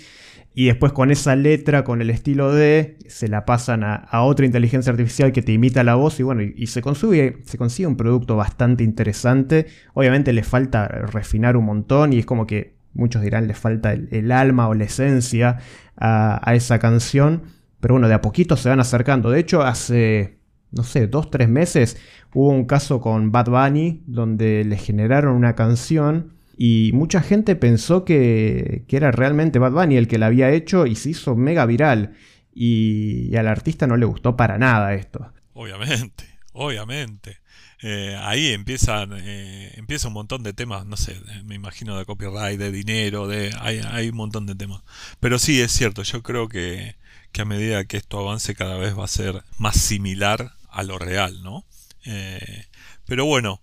y 0.54 0.66
después 0.66 0.92
con 0.92 1.12
esa 1.12 1.36
letra, 1.36 1.84
con 1.84 2.02
el 2.02 2.10
estilo 2.10 2.52
de, 2.52 2.98
se 3.08 3.28
la 3.28 3.46
pasan 3.46 3.84
a, 3.84 4.08
otra 4.24 4.44
inteligencia 4.44 4.92
artificial 4.92 5.32
que 5.32 5.44
te 5.44 5.52
imita 5.52 5.84
la 5.84 5.94
voz 5.94 6.20
y 6.20 6.24
bueno, 6.24 6.42
y, 6.42 6.66
se, 6.66 6.82
consigue, 6.82 7.38
se 7.46 7.60
consigue 7.60 7.86
un 7.86 7.96
producto 7.96 8.36
bastante 8.36 8.84
interesante. 8.84 9.68
Obviamente 9.94 10.34
le 10.34 10.42
falta 10.42 10.88
refinar 10.88 11.58
un 11.58 11.66
montón 11.66 12.12
y 12.12 12.18
es 12.18 12.26
como 12.26 12.48
que 12.48 12.76
muchos 12.94 13.22
dirán 13.22 13.48
le 13.48 13.54
falta 13.54 13.94
el, 13.94 14.32
alma 14.32 14.68
o 14.68 14.74
la 14.74 14.86
esencia 14.86 15.60
a, 15.96 16.42
a, 16.44 16.56
esa 16.56 16.80
canción, 16.80 17.44
pero 17.80 17.94
bueno, 17.94 18.08
de 18.08 18.16
a 18.16 18.22
poquito 18.22 18.58
se 18.58 18.70
van 18.70 18.80
acercando. 18.80 19.30
De 19.30 19.40
hecho, 19.40 19.62
hace, 19.62 20.37
no 20.72 20.84
sé, 20.84 21.08
dos, 21.08 21.32
tres 21.32 21.50
meses 21.50 21.98
hubo 22.34 22.50
un 22.50 22.66
caso 22.66 23.02
con 23.02 23.32
Bad 23.32 23.50
Bunny 23.50 24.04
donde 24.06 24.64
le 24.64 24.78
generaron 24.78 25.36
una 25.36 25.56
canción 25.56 26.38
y 26.58 26.92
mucha 26.94 27.22
gente 27.22 27.56
pensó 27.56 28.04
que, 28.04 28.84
era 28.90 29.12
realmente 29.12 29.60
Bad 29.60 29.74
Bunny 29.74 29.96
el 29.96 30.08
que 30.08 30.18
la 30.18 30.26
había 30.26 30.50
hecho 30.52 30.88
y 30.88 30.96
se 30.96 31.12
hizo 31.12 31.36
mega 31.36 31.66
viral. 31.66 32.16
Y, 32.54 33.36
al 33.36 33.48
artista 33.48 33.86
no 33.86 33.96
le 33.98 34.08
gustó 34.08 34.36
para 34.36 34.58
nada 34.58 34.96
esto. 34.96 35.32
Obviamente, 35.54 36.26
obviamente. 36.54 37.38
Eh, 37.84 38.18
ahí 38.20 38.48
empiezan 38.48 39.14
eh, 39.14 39.72
empieza 39.78 40.08
un 40.08 40.16
montón 40.16 40.42
de 40.42 40.52
temas, 40.52 40.88
no 40.88 40.98
sé, 40.98 41.16
me 41.46 41.54
imagino 41.54 41.96
de 41.96 42.06
copyright, 42.06 42.60
de 42.60 42.72
dinero, 42.72 43.28
de 43.28 43.54
hay, 43.60 43.82
hay 43.92 44.10
un 44.10 44.18
montón 44.18 44.48
de 44.48 44.56
temas. 44.56 44.82
Pero 45.20 45.38
sí, 45.38 45.62
es 45.62 45.72
cierto, 45.72 46.02
yo 46.02 46.24
creo 46.24 46.50
que, 46.50 46.96
que, 47.32 47.44
a 47.44 47.46
medida 47.46 47.86
que 47.86 47.98
esto 47.98 48.18
avance 48.18 48.56
cada 48.56 48.78
vez 48.78 48.98
va 48.98 49.06
a 49.06 49.08
ser 49.08 49.44
más 49.60 49.78
similar 49.78 50.57
a 50.70 50.84
lo 50.84 50.98
real, 50.98 51.42
¿no? 51.44 51.66
Eh, 52.06 52.66
pero 53.06 53.26
bueno, 53.26 53.62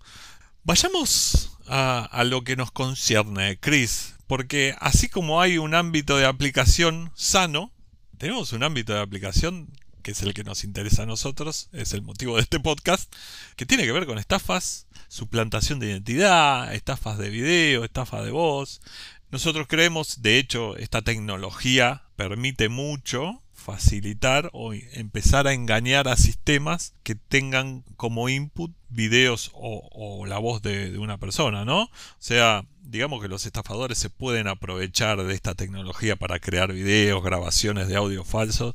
vayamos 0.65 1.57
a, 1.67 2.25
lo 2.25 2.45
que 2.45 2.57
nos 2.57 2.71
concierne, 2.71 3.59
Chris, 3.59 4.15
porque 4.27 4.75
así 4.81 5.09
como 5.09 5.41
hay 5.41 5.59
un 5.59 5.75
ámbito 5.75 6.17
de 6.17 6.27
aplicación 6.27 7.13
sano, 7.15 7.73
tenemos 8.19 8.53
un 8.53 8.63
ámbito 8.63 8.93
de 8.95 9.01
aplicación 9.01 9.69
que 10.03 10.11
es 10.11 10.23
el 10.23 10.35
que 10.35 10.45
nos 10.45 10.65
interesa 10.65 11.05
a 11.05 11.07
nosotros, 11.07 11.71
es 11.73 11.95
el 11.95 12.03
motivo 12.03 12.37
de 12.37 12.43
este 12.43 12.61
podcast, 12.61 13.11
que 13.57 13.65
tiene 13.65 13.85
que 13.85 13.93
ver 13.93 14.05
con 14.05 14.19
estafas, 14.19 14.87
suplantación 15.09 15.79
de 15.79 15.87
identidad, 15.87 16.75
estafas 16.75 17.17
de 17.17 17.31
video, 17.31 17.85
estafas 17.85 18.23
de 18.23 18.31
voz. 18.31 18.83
Nosotros 19.31 19.67
creemos, 19.67 20.21
de 20.21 20.39
hecho, 20.39 20.77
esta 20.77 21.01
tecnología 21.01 22.03
permite 22.17 22.69
mucho 22.69 23.43
facilitar 23.65 24.51
o 24.53 24.75
empezar 24.75 25.47
a 25.47 25.55
engañar 25.55 26.07
a 26.07 26.17
sistemas 26.17 26.95
que 27.03 27.15
tengan 27.15 27.83
como 27.97 28.29
input 28.29 28.71
videos 28.91 29.51
o, 29.55 30.27
la 30.27 30.39
voz 30.39 30.61
de, 30.61 30.99
una 30.99 31.19
persona, 31.19 31.65
¿no? 31.65 31.85
O 31.85 31.91
sea, 32.19 32.67
digamos 32.83 33.23
que 33.23 33.29
los 33.29 33.47
estafadores 33.47 33.97
se 33.97 34.11
pueden 34.11 34.49
aprovechar 34.49 35.25
de 35.25 35.35
esta 35.35 35.55
tecnología 35.55 36.15
para 36.15 36.39
crear 36.39 36.73
videos, 36.73 37.25
grabaciones 37.25 37.89
de 37.89 37.97
audio 37.97 38.23
falsos 38.23 38.75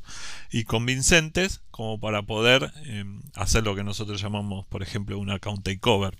y 0.50 0.64
convincentes 0.64 1.60
como 1.70 2.00
para 2.00 2.22
poder 2.22 2.72
em, 2.84 3.22
hacer 3.34 3.62
lo 3.62 3.76
que 3.76 3.84
nosotros 3.84 4.20
llamamos, 4.20 4.66
por 4.66 4.82
ejemplo, 4.82 5.18
un 5.18 5.30
account 5.30 5.64
takeover. 5.64 6.18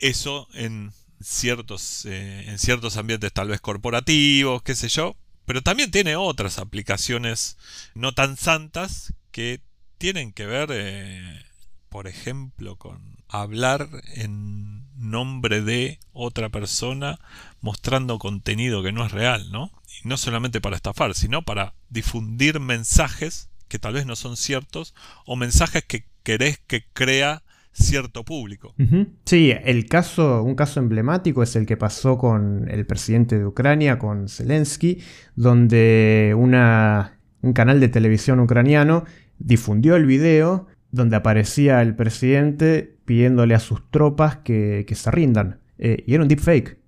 Eso 0.00 0.48
en 0.54 0.92
ciertos, 1.20 2.04
eh, 2.06 2.44
en 2.48 2.58
ciertos 2.58 2.96
ambientes 2.96 3.32
tal 3.32 3.48
vez 3.48 3.60
corporativos, 3.60 4.62
qué 4.62 4.74
sé 4.74 4.88
yo, 4.88 5.14
pero 5.50 5.62
también 5.62 5.90
tiene 5.90 6.14
otras 6.14 6.60
aplicaciones 6.60 7.58
no 7.96 8.12
tan 8.12 8.36
santas 8.36 9.14
que 9.32 9.60
tienen 9.98 10.32
que 10.32 10.46
ver, 10.46 10.68
eh, 10.72 11.44
por 11.88 12.06
ejemplo, 12.06 12.76
con 12.76 13.16
hablar 13.26 13.88
en 14.14 14.86
nombre 14.94 15.60
de 15.60 15.98
otra 16.12 16.50
persona 16.50 17.18
mostrando 17.60 18.20
contenido 18.20 18.84
que 18.84 18.92
no 18.92 19.04
es 19.04 19.10
real, 19.10 19.50
¿no? 19.50 19.72
Y 19.88 20.06
no 20.06 20.18
solamente 20.18 20.60
para 20.60 20.76
estafar, 20.76 21.16
sino 21.16 21.42
para 21.42 21.74
difundir 21.88 22.60
mensajes 22.60 23.48
que 23.66 23.80
tal 23.80 23.94
vez 23.94 24.06
no 24.06 24.14
son 24.14 24.36
ciertos 24.36 24.94
o 25.26 25.34
mensajes 25.34 25.84
que 25.84 26.06
querés 26.22 26.60
que 26.68 26.86
crea 26.92 27.42
cierto 27.72 28.24
público. 28.24 28.74
Sí, 29.24 29.52
el 29.64 29.86
caso, 29.86 30.42
un 30.42 30.54
caso 30.54 30.80
emblemático 30.80 31.42
es 31.42 31.56
el 31.56 31.66
que 31.66 31.76
pasó 31.76 32.18
con 32.18 32.68
el 32.70 32.86
presidente 32.86 33.38
de 33.38 33.46
Ucrania, 33.46 33.98
con 33.98 34.28
Zelensky, 34.28 34.98
donde 35.36 36.34
una, 36.36 37.18
un 37.42 37.52
canal 37.52 37.80
de 37.80 37.88
televisión 37.88 38.40
ucraniano 38.40 39.04
difundió 39.38 39.96
el 39.96 40.06
video 40.06 40.66
donde 40.90 41.16
aparecía 41.16 41.80
el 41.82 41.94
presidente 41.94 42.96
pidiéndole 43.04 43.54
a 43.54 43.60
sus 43.60 43.88
tropas 43.90 44.38
que, 44.38 44.84
se 44.92 45.10
rindan. 45.10 45.60
Eh, 45.78 46.04
y 46.06 46.14
era 46.14 46.22
un 46.22 46.28
deepfake. 46.28 46.79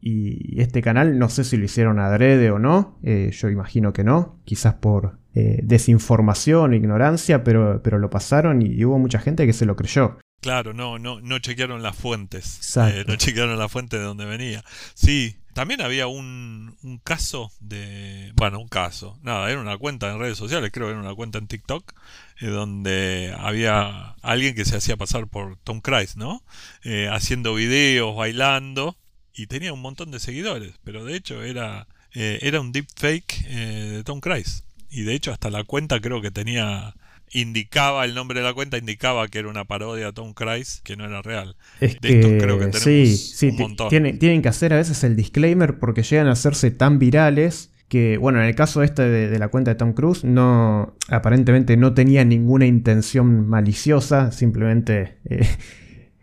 Y 0.00 0.60
este 0.60 0.82
canal 0.82 1.18
no 1.18 1.28
sé 1.28 1.42
si 1.44 1.56
lo 1.56 1.64
hicieron 1.64 1.98
adrede 1.98 2.50
o 2.50 2.58
no, 2.58 2.98
eh, 3.02 3.30
yo 3.32 3.48
imagino 3.48 3.92
que 3.92 4.04
no, 4.04 4.38
quizás 4.44 4.74
por 4.74 5.18
eh, 5.34 5.60
desinformación, 5.62 6.74
ignorancia, 6.74 7.44
pero, 7.44 7.82
pero 7.82 7.98
lo 7.98 8.08
pasaron 8.10 8.62
y, 8.62 8.84
hubo 8.84 8.98
mucha 8.98 9.18
gente 9.18 9.46
que 9.46 9.52
se 9.52 9.66
lo 9.66 9.76
creyó. 9.76 10.18
Claro, 10.40 10.74
no, 10.74 10.98
no, 10.98 11.20
no 11.20 11.38
chequearon 11.38 11.82
las 11.82 11.96
fuentes. 11.96 12.76
Eh, 12.76 13.04
no 13.06 13.16
chequearon 13.16 13.58
la 13.58 13.68
fuente 13.68 13.98
de 13.98 14.04
donde 14.04 14.26
venía. 14.26 14.62
Sí, 14.94 15.36
también 15.56 15.80
había 15.80 16.06
un, 16.06 16.76
un, 16.82 16.98
caso 16.98 17.50
de. 17.60 18.30
Bueno, 18.36 18.60
un 18.60 18.68
caso. 18.68 19.18
Nada, 19.22 19.50
era 19.50 19.58
una 19.58 19.78
cuenta 19.78 20.12
en 20.12 20.18
redes 20.18 20.36
sociales, 20.36 20.70
creo 20.70 20.86
que 20.86 20.92
era 20.92 21.00
una 21.00 21.14
cuenta 21.14 21.38
en 21.38 21.46
TikTok, 21.46 21.94
eh, 22.40 22.46
donde 22.48 23.34
había 23.38 24.14
alguien 24.20 24.54
que 24.54 24.66
se 24.66 24.76
hacía 24.76 24.98
pasar 24.98 25.28
por 25.28 25.56
Tom 25.64 25.80
Cruise, 25.80 26.16
¿no? 26.16 26.42
Eh, 26.84 27.08
haciendo 27.10 27.54
videos, 27.54 28.14
bailando, 28.14 28.98
y 29.36 29.46
tenía 29.46 29.72
un 29.72 29.82
montón 29.82 30.10
de 30.10 30.18
seguidores, 30.18 30.72
pero 30.82 31.04
de 31.04 31.16
hecho 31.16 31.42
era, 31.42 31.86
era 32.12 32.60
un 32.60 32.72
deepfake 32.72 33.46
de 33.46 34.02
Tom 34.04 34.20
Cruise. 34.20 34.64
Y 34.90 35.02
de 35.02 35.14
hecho, 35.14 35.32
hasta 35.32 35.50
la 35.50 35.64
cuenta 35.64 36.00
creo 36.00 36.22
que 36.22 36.30
tenía 36.30 36.94
indicaba 37.32 38.04
el 38.04 38.14
nombre 38.14 38.40
de 38.40 38.46
la 38.46 38.54
cuenta, 38.54 38.78
indicaba 38.78 39.28
que 39.28 39.38
era 39.38 39.48
una 39.48 39.64
parodia 39.64 40.08
a 40.08 40.12
Tom 40.12 40.32
Cruise, 40.32 40.80
que 40.84 40.96
no 40.96 41.04
era 41.04 41.22
real. 41.22 41.56
de 41.80 41.98
creo 42.00 42.58
que 42.58 42.66
tenemos 42.66 42.82
sí, 42.82 43.16
sí, 43.16 43.48
un 43.48 43.56
montón. 43.56 43.88
Tienen, 43.88 44.18
tienen 44.18 44.42
que 44.42 44.48
hacer 44.48 44.72
a 44.72 44.76
veces 44.76 45.02
el 45.04 45.16
disclaimer 45.16 45.78
porque 45.78 46.02
llegan 46.02 46.28
a 46.28 46.32
hacerse 46.32 46.70
tan 46.70 46.98
virales 46.98 47.70
que, 47.88 48.16
bueno, 48.18 48.40
en 48.40 48.46
el 48.46 48.54
caso 48.54 48.82
este 48.82 49.02
de, 49.08 49.38
la 49.38 49.48
cuenta 49.48 49.72
de 49.72 49.76
Tom 49.76 49.92
Cruise, 49.92 50.24
no, 50.24 50.96
aparentemente 51.08 51.76
no 51.76 51.94
tenía 51.94 52.24
ninguna 52.24 52.66
intención 52.66 53.48
maliciosa, 53.48 54.32
simplemente 54.32 55.18
eh, 55.24 55.46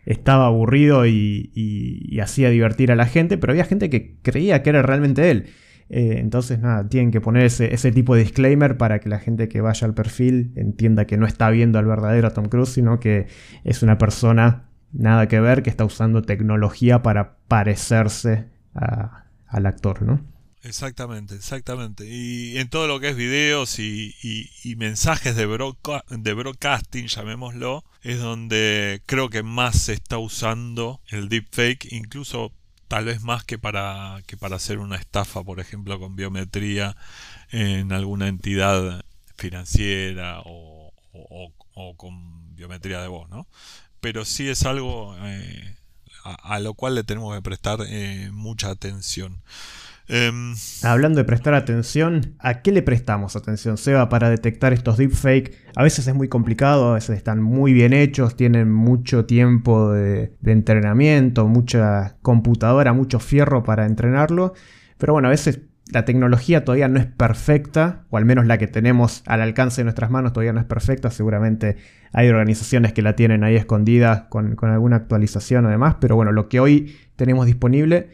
estaba 0.06 0.46
aburrido 0.46 1.06
y, 1.06 2.18
hacía 2.22 2.48
divertir 2.50 2.90
a 2.90 2.96
la 2.96 3.06
gente, 3.06 3.36
pero 3.36 3.52
había 3.52 3.64
gente 3.64 3.90
que 3.90 4.16
creía 4.22 4.62
que 4.62 4.70
era 4.70 4.82
realmente 4.82 5.30
él. 5.30 5.46
Eh, 5.90 6.16
entonces, 6.18 6.58
nada, 6.60 6.88
tienen 6.88 7.10
que 7.10 7.20
poner 7.20 7.44
ese, 7.44 7.74
ese, 7.74 7.92
tipo 7.92 8.14
de 8.14 8.22
disclaimer 8.22 8.78
para 8.78 9.00
que 9.00 9.10
la 9.10 9.18
gente 9.18 9.48
que 9.48 9.60
vaya 9.60 9.86
al 9.86 9.94
perfil 9.94 10.52
entienda 10.56 11.04
que 11.04 11.18
no 11.18 11.26
está 11.26 11.50
viendo 11.50 11.78
al 11.78 11.84
verdadero 11.84 12.32
Tom 12.32 12.46
Cruise, 12.46 12.70
sino 12.70 13.00
que 13.00 13.26
es 13.64 13.82
una 13.82 13.98
persona 13.98 14.70
nada 14.94 15.28
que 15.28 15.40
ver 15.40 15.62
que 15.62 15.70
está 15.70 15.84
usando 15.84 16.22
tecnología 16.22 17.02
para 17.02 17.36
parecerse 17.48 18.46
al 18.72 19.66
actor, 19.66 20.02
¿no? 20.02 20.33
Exactamente, 20.64 21.34
exactamente. 21.34 22.06
Y 22.08 22.56
en 22.56 22.70
todo 22.70 22.88
lo 22.88 22.98
que 22.98 23.10
es 23.10 23.16
videos 23.16 23.78
y, 23.78 24.14
mensajes 24.78 25.36
de, 25.36 25.46
de 25.46 26.34
broadcasting, 26.34 27.06
llamémoslo, 27.06 27.84
es 28.02 28.18
donde 28.18 29.02
creo 29.04 29.28
que 29.28 29.42
más 29.42 29.78
se 29.78 29.92
está 29.92 30.16
usando 30.16 31.02
el 31.08 31.28
deepfake, 31.28 31.92
incluso 31.92 32.50
tal 32.88 33.04
vez 33.04 33.22
más 33.22 33.44
que 33.44 33.58
para, 33.58 34.22
que 34.26 34.38
para 34.38 34.56
hacer 34.56 34.78
una 34.78 34.96
estafa, 34.96 35.42
por 35.44 35.60
ejemplo, 35.60 35.98
con 36.00 36.16
biometría 36.16 36.96
en 37.50 37.92
alguna 37.92 38.28
entidad 38.28 39.04
financiera 39.36 40.40
o, 40.46 40.92
con 41.98 42.56
biometría 42.56 43.02
de 43.02 43.08
voz, 43.08 43.28
¿no? 43.28 43.46
Pero 44.00 44.24
sí 44.24 44.48
es 44.48 44.64
algo 44.64 45.14
eh, 45.20 45.76
a, 46.24 46.58
lo 46.58 46.72
cual 46.72 46.94
le 46.94 47.04
tenemos 47.04 47.34
que 47.34 47.42
prestar 47.42 47.80
eh, 47.86 48.30
mucha 48.32 48.70
atención. 48.70 49.42
Em, 50.06 50.54
Hablando 50.82 51.18
de 51.18 51.24
prestar 51.24 51.54
atención, 51.54 52.34
¿a 52.38 52.60
qué 52.60 52.72
le 52.72 52.82
prestamos 52.82 53.36
atención, 53.36 53.78
Seba, 53.78 54.10
para 54.10 54.28
detectar 54.28 54.74
estos 54.74 54.98
deepfakes? 54.98 55.52
A 55.76 55.82
veces 55.82 56.06
es 56.06 56.14
muy 56.14 56.28
complicado, 56.28 56.90
a 56.90 56.94
veces 56.94 57.16
están 57.16 57.40
muy 57.40 57.72
bien 57.72 57.94
hechos, 57.94 58.36
tienen 58.36 58.70
mucho 58.70 59.24
tiempo 59.24 59.92
de, 59.92 60.34
entrenamiento, 60.44 61.46
mucha 61.46 62.16
computadora, 62.20 62.92
mucho 62.92 63.18
fierro 63.18 63.64
para 63.64 63.86
entrenarlo. 63.86 64.52
Pero 64.98 65.14
bueno, 65.14 65.28
a 65.28 65.30
veces 65.30 65.60
la 65.90 66.04
tecnología 66.04 66.64
todavía 66.64 66.88
no 66.88 67.00
es 67.00 67.06
perfecta, 67.06 68.04
o 68.10 68.18
al 68.18 68.26
menos 68.26 68.46
la 68.46 68.58
que 68.58 68.66
tenemos 68.66 69.22
al 69.26 69.40
alcance 69.40 69.80
de 69.80 69.84
nuestras 69.84 70.10
manos 70.10 70.34
todavía 70.34 70.52
no 70.52 70.60
es 70.60 70.66
perfecta. 70.66 71.10
Seguramente 71.10 71.76
hay 72.12 72.28
organizaciones 72.28 72.92
que 72.92 73.00
la 73.00 73.16
tienen 73.16 73.42
ahí 73.42 73.56
escondida 73.56 74.28
con, 74.28 74.54
con 74.54 74.68
alguna 74.68 74.96
actualización 74.96 75.64
o 75.64 75.70
demás, 75.70 75.96
pero 75.98 76.14
bueno, 76.14 76.30
lo 76.30 76.50
que 76.50 76.60
hoy 76.60 76.94
tenemos 77.16 77.46
disponible 77.46 78.10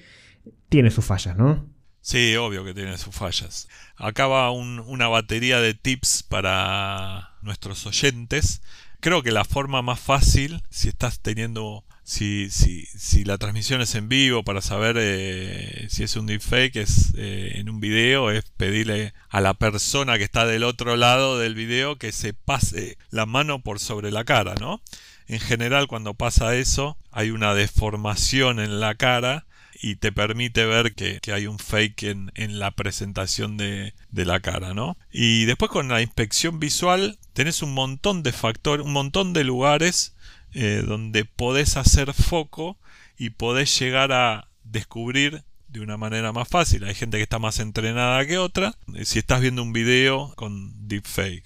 tiene 0.68 0.90
sus 0.90 1.04
fallas, 1.04 1.37
¿no? 1.37 1.70
Sí, 2.02 2.35
obvio 2.37 2.64
que 2.64 2.75
tiene 2.75 2.97
sus 2.99 3.14
fallas. 3.14 3.69
Acá 3.97 4.26
va 4.26 4.50
una 4.50 5.09
batería 5.09 5.61
de 5.61 5.75
tips 5.75 6.23
para 6.23 7.35
nuestros 7.42 7.85
oyentes. 7.87 8.62
Creo 9.00 9.23
que 9.23 9.33
la 9.33 9.45
forma 9.45 9.83
más 9.83 10.00
fácil, 10.00 10.62
si 10.71 10.88
estás 10.88 11.21
teniendo, 11.21 11.85
si, 12.02 12.50
si, 12.50 12.87
si 12.87 13.25
la 13.25 13.38
transmisión 13.38 13.80
es 13.83 13.95
en 13.95 14.09
vivo 14.09 14.42
para 14.45 14.62
saber 14.62 14.97
eh, 14.99 15.87
si 15.90 16.02
es 16.02 16.16
un 16.16 16.26
deepfake, 16.26 16.76
es 16.76 17.12
eh, 17.16 17.52
en 17.57 17.69
un 17.69 17.80
video, 17.80 18.30
es 18.30 18.45
pedirle 18.57 19.12
a 19.28 19.40
la 19.40 19.54
persona 19.54 20.16
que 20.19 20.25
está 20.25 20.47
del 20.47 20.64
otro 20.64 20.97
lado 20.97 21.38
del 21.38 21.54
video 21.54 21.97
que 21.97 22.12
se 22.12 22.33
pase 22.33 22.97
la 23.11 23.26
mano 23.26 23.62
por 23.62 23.78
sobre 23.78 24.11
la 24.11 24.25
cara, 24.25 24.54
¿no? 24.54 24.83
En 25.28 25.38
general, 25.38 25.87
cuando 25.87 26.14
pasa 26.14 26.57
eso, 26.57 26.99
hay 27.11 27.30
una 27.30 27.54
deformación 27.54 28.59
en 28.59 28.80
la 28.80 28.95
cara 28.97 29.47
y 29.83 29.97
te 29.97 30.13
permite 30.13 30.67
ver 30.67 30.95
que, 30.95 31.21
hay 31.33 31.47
un 31.47 31.59
fake 31.59 32.03
en, 32.35 32.59
la 32.59 32.71
presentación 32.73 33.57
de, 33.57 33.95
la 34.13 34.41
cara, 34.41 34.75
¿no? 34.75 34.97
Y 35.11 35.47
después 35.47 35.71
con 35.71 35.89
la 35.89 36.03
inspección 36.03 36.61
visual 36.61 37.19
tenés 37.33 37.63
un 37.63 37.73
montón 37.73 38.23
de 38.23 38.33
factores, 38.33 38.85
un 38.85 38.93
montón 38.93 39.33
de 39.33 39.45
lugares 39.45 40.15
eh, 40.53 40.83
donde 40.87 41.25
podés 41.25 41.77
hacer 41.77 42.13
foco 42.13 42.79
y 43.17 43.31
podés 43.31 43.79
llegar 43.79 44.13
a 44.13 44.49
descubrir 44.65 45.45
de 45.69 45.81
una 45.81 45.97
manera 45.97 46.33
más 46.33 46.49
fácil. 46.49 46.85
Hay 46.85 46.95
gente 46.95 47.17
que 47.17 47.23
está 47.23 47.39
más 47.39 47.59
entrenada 47.61 48.27
que 48.27 48.39
otra. 48.39 48.75
Eh, 48.95 49.05
si 49.05 49.19
estás 49.19 49.41
viendo 49.41 49.63
un 49.63 49.73
video 49.73 50.33
con 50.37 50.89
deepfake. 50.89 51.45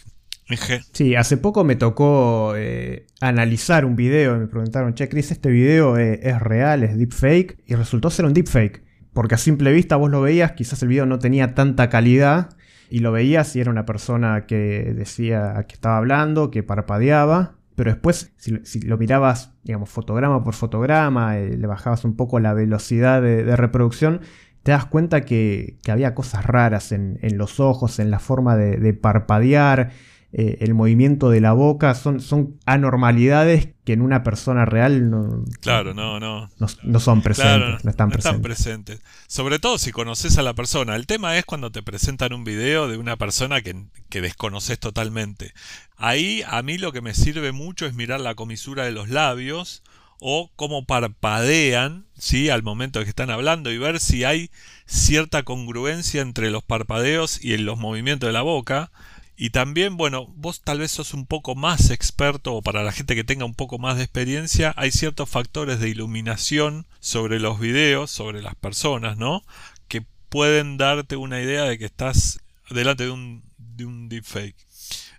Sí, 0.92 1.14
hace 1.14 1.36
poco 1.36 1.64
me 1.64 1.76
tocó 1.76 2.54
eh, 2.56 3.06
analizar 3.20 3.84
un 3.84 3.96
video 3.96 4.37
y 4.37 4.40
me 4.40 4.46
preguntaron, 4.46 4.94
che, 4.94 5.09
Chris, 5.09 5.30
¿este 5.30 5.50
video 5.50 5.96
es, 5.96 6.20
es, 6.22 6.40
real, 6.40 6.83
es 6.83 6.98
deepfake? 6.98 7.59
Y 7.66 7.74
resultó 7.74 8.11
ser 8.11 8.26
un 8.26 8.35
deepfake. 8.35 8.83
Porque 9.12 9.37
a 9.37 9.38
simple 9.38 9.72
vista 9.72 9.96
vos 9.96 10.11
lo 10.11 10.20
veías, 10.20 10.52
quizás 10.52 10.83
el 10.83 10.88
video 10.88 11.07
no 11.07 11.18
tenía 11.18 11.54
tanta 11.54 11.88
calidad 11.88 12.57
y 12.90 12.98
lo 12.98 13.12
veías 13.12 13.54
y 13.57 13.61
era 13.61 13.70
una 13.70 13.87
persona 13.87 14.44
que 14.46 14.92
decía 14.94 15.64
que 15.68 15.74
estaba 15.74 15.96
hablando, 15.96 16.50
que 16.50 16.62
parpadeaba. 16.62 17.54
Pero 17.74 17.90
después, 17.90 18.33
si, 18.37 18.80
lo 18.80 18.98
mirabas, 18.98 19.52
digamos, 19.64 19.88
fotograma 19.88 20.44
por 20.44 20.54
fotograma, 20.54 21.38
eh, 21.38 21.57
le 21.57 21.66
bajabas 21.66 22.04
un 22.04 22.16
poco 22.16 22.38
la 22.38 22.54
velocidad 22.54 23.22
de, 23.22 23.57
reproducción, 23.57 24.20
te 24.62 24.72
das 24.72 24.85
cuenta 24.85 25.22
que, 25.22 25.78
había 25.88 26.14
cosas 26.14 26.44
raras 26.44 26.92
en, 26.92 27.18
los 27.33 27.61
ojos, 27.61 27.98
en 27.98 28.11
la 28.11 28.20
forma 28.20 28.57
de 28.57 28.94
parpadear 28.94 29.90
eh, 30.37 30.59
el 30.62 30.75
movimiento 30.75 31.31
de 31.31 31.40
la 31.40 31.53
boca, 31.53 31.94
son, 31.94 32.20
son 32.20 32.59
anormalidades 32.66 33.68
que 33.85 33.92
en 33.92 34.03
una 34.03 34.25
persona 34.25 34.64
real 34.64 35.09
no, 35.09 35.44
claro, 35.61 35.94
no, 35.94 36.18
no. 36.18 36.51
no, 36.59 36.99
son 36.99 37.23
presentes, 37.23 37.85
no 37.85 37.90
están, 37.92 38.11
presentes. 38.42 39.01
Sobre 39.29 39.61
todo 39.61 39.79
si 39.79 39.92
conoces 39.92 40.37
a 40.37 40.42
la 40.42 40.53
persona. 40.55 40.97
El 40.97 41.07
tema 41.07 41.38
es 41.38 41.44
cuando 41.44 41.70
te 41.70 41.85
presentan 41.85 42.33
un 42.33 42.42
video 42.42 42.88
de 42.88 42.97
una 42.97 43.14
persona 43.14 43.62
que, 43.62 43.77
que 44.09 44.20
desconoces 44.23 44.81
totalmente. 44.81 45.55
Ahí 45.97 46.42
a 46.49 46.62
mí 46.62 46.79
lo 46.79 46.90
que 46.90 47.01
me 47.01 47.14
sirve 47.14 47.53
mucho 47.53 47.87
es 47.87 47.94
mirar 47.94 48.18
la 48.18 48.35
comisura 48.35 48.85
de 48.85 48.90
los 48.90 49.11
labios 49.11 49.85
o 50.18 50.51
cómo 50.57 50.85
parpadean 50.85 52.07
¿sí? 52.18 52.49
al 52.49 52.64
momento 52.64 52.99
de 52.99 53.05
que 53.05 53.11
están 53.11 53.31
hablando 53.31 53.70
y 53.70 53.79
ver 53.79 54.01
si 54.01 54.25
hay 54.25 54.51
cierta 54.87 55.44
congruencia 55.44 56.23
entre 56.23 56.51
los 56.51 56.64
parpadeos 56.64 57.44
y 57.44 57.55
en 57.55 57.66
los 57.66 57.79
movimientos 57.79 58.27
de 58.29 58.33
la 58.33 58.42
boca 58.42 58.90
y 59.37 59.51
también, 59.51 59.97
bueno, 59.97 60.33
vos 60.37 60.62
tal 60.62 60.79
vez 60.79 60.92
sos 60.92 61.12
un 61.12 61.27
poco 61.27 61.57
más 61.57 61.90
experto 61.90 62.55
o 62.55 62.62
para 62.62 62.85
la 62.85 62.92
gente 62.92 63.16
que 63.16 63.25
tenga 63.25 63.44
un 63.44 63.55
poco 63.55 63.79
más 63.79 63.97
de 63.97 64.05
experiencia, 64.05 64.73
hay 64.77 64.92
ciertos 64.92 65.29
factores 65.29 65.81
de 65.81 65.88
iluminación 65.88 66.87
sobre 67.01 67.40
los 67.40 67.59
videos, 67.59 68.11
sobre 68.11 68.42
las 68.42 68.55
personas, 68.55 69.18
¿no? 69.18 69.42
Que 69.88 70.05
pueden 70.29 70.77
darte 70.77 71.16
una 71.16 71.40
idea 71.40 71.64
de 71.64 71.79
que 71.79 71.85
estás 71.85 72.40
delante 72.70 73.05
de 73.05 73.11
un, 73.11 73.42
de 73.59 73.87
un 73.87 74.09
deepfake. 74.09 74.57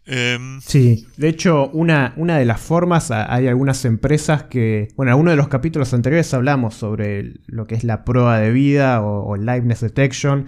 Em, 0.06 0.62
sí, 0.62 1.08
de 1.18 1.28
hecho, 1.28 1.68
una, 1.74 2.14
una, 2.16 2.38
de 2.38 2.46
las 2.46 2.62
formas, 2.62 3.10
hay 3.12 3.48
algunas 3.48 3.84
empresas 3.86 4.44
que, 4.44 4.90
bueno, 4.96 5.12
en 5.12 5.20
uno 5.20 5.32
de 5.32 5.38
los 5.38 5.48
capítulos 5.48 5.94
anteriores 5.94 6.32
hablamos 6.34 6.76
sobre 6.76 7.34
lo 7.48 7.66
que 7.66 7.76
es 7.76 7.84
la 7.84 8.06
prueba 8.06 8.40
de 8.40 8.52
vida 8.52 9.02
o, 9.02 9.26
o 9.26 9.36
liveness 9.36 9.82
detection 9.82 10.46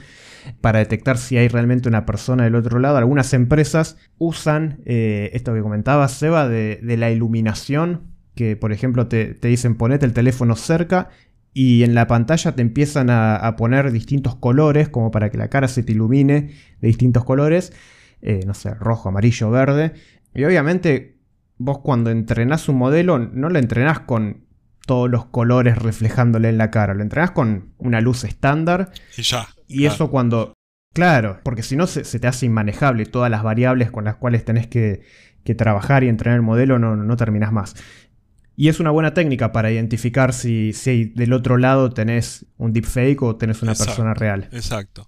para 0.62 0.80
detectar 0.80 1.18
si 1.18 1.38
hay 1.38 1.48
realmente 1.48 1.90
una 1.90 2.06
persona 2.06 2.44
del 2.44 2.56
otro 2.56 2.80
lado. 2.80 2.98
Algunas 2.98 3.34
empresas 3.34 3.98
usan 4.18 4.82
eh, 4.86 5.30
esto 5.34 5.54
que 5.54 5.62
comentabas, 5.62 6.12
Seba, 6.12 6.48
de, 6.48 6.80
la 6.98 7.12
iluminación, 7.12 8.04
que 8.36 8.56
por 8.56 8.72
ejemplo 8.72 9.08
te, 9.08 9.34
dicen 9.34 9.76
ponete 9.76 10.06
el 10.06 10.14
teléfono 10.14 10.56
cerca 10.56 11.10
y 11.54 11.84
en 11.84 11.96
la 11.96 12.08
pantalla 12.08 12.54
te 12.56 12.62
empiezan 12.62 13.10
a, 13.10 13.56
poner 13.58 13.92
distintos 13.92 14.36
colores, 14.36 14.90
como 14.90 15.12
para 15.12 15.30
que 15.30 15.38
la 15.38 15.50
cara 15.50 15.68
se 15.68 15.84
te 15.84 15.94
ilumine 15.94 16.52
de 16.82 16.88
distintos 16.88 17.24
colores, 17.24 17.74
eh, 18.22 18.42
no 18.46 18.54
sé, 18.54 18.74
rojo, 18.74 19.10
amarillo, 19.10 19.50
verde. 19.50 19.94
Y 20.36 20.44
obviamente 20.44 21.18
vos 21.58 21.80
cuando 21.80 22.12
entrenás 22.12 22.70
un 22.70 22.78
modelo 22.78 23.18
no 23.18 23.50
lo 23.50 23.58
entrenás 23.58 24.02
con 24.02 24.47
todos 24.88 25.08
los 25.08 25.26
colores 25.26 25.78
reflejándole 25.78 26.50
en 26.50 26.58
la 26.58 26.72
cara, 26.72 26.96
lo 26.96 27.04
entrenás 27.04 27.32
con 27.32 27.74
una 27.78 28.02
luz 28.02 28.24
estándar. 28.24 28.92
Y 29.16 29.22
ya. 29.22 29.48
Y 29.68 29.86
eso 29.86 30.10
cuando... 30.10 30.54
Claro, 30.94 31.40
porque 31.44 31.62
si 31.62 31.76
no 31.76 31.86
se, 31.86 32.02
te 32.02 32.28
hace 32.28 32.48
inmanejable 32.48 33.06
todas 33.06 33.30
las 33.30 33.44
variables 33.44 33.92
con 33.92 34.06
las 34.06 34.16
cuales 34.16 34.44
tenés 34.44 34.66
que, 34.66 35.04
trabajar 35.56 36.04
y 36.04 36.10
entrenar 36.10 36.38
el 36.38 36.42
modelo, 36.42 36.80
no, 36.80 36.96
no 36.96 37.16
terminás 37.16 37.52
más. 37.54 37.76
Y 38.56 38.70
es 38.70 38.80
una 38.80 38.90
buena 38.90 39.14
técnica 39.14 39.52
para 39.52 39.72
identificar 39.72 40.34
si, 40.34 40.74
si 40.74 41.06
del 41.06 41.32
otro 41.32 41.58
lado 41.58 41.92
tenés 41.92 42.48
un 42.58 42.74
deepfake 42.74 43.22
o 43.22 43.36
tenés 43.36 43.62
una 43.62 43.76
persona 43.76 44.16
real. 44.16 44.50
Exacto. 44.52 45.08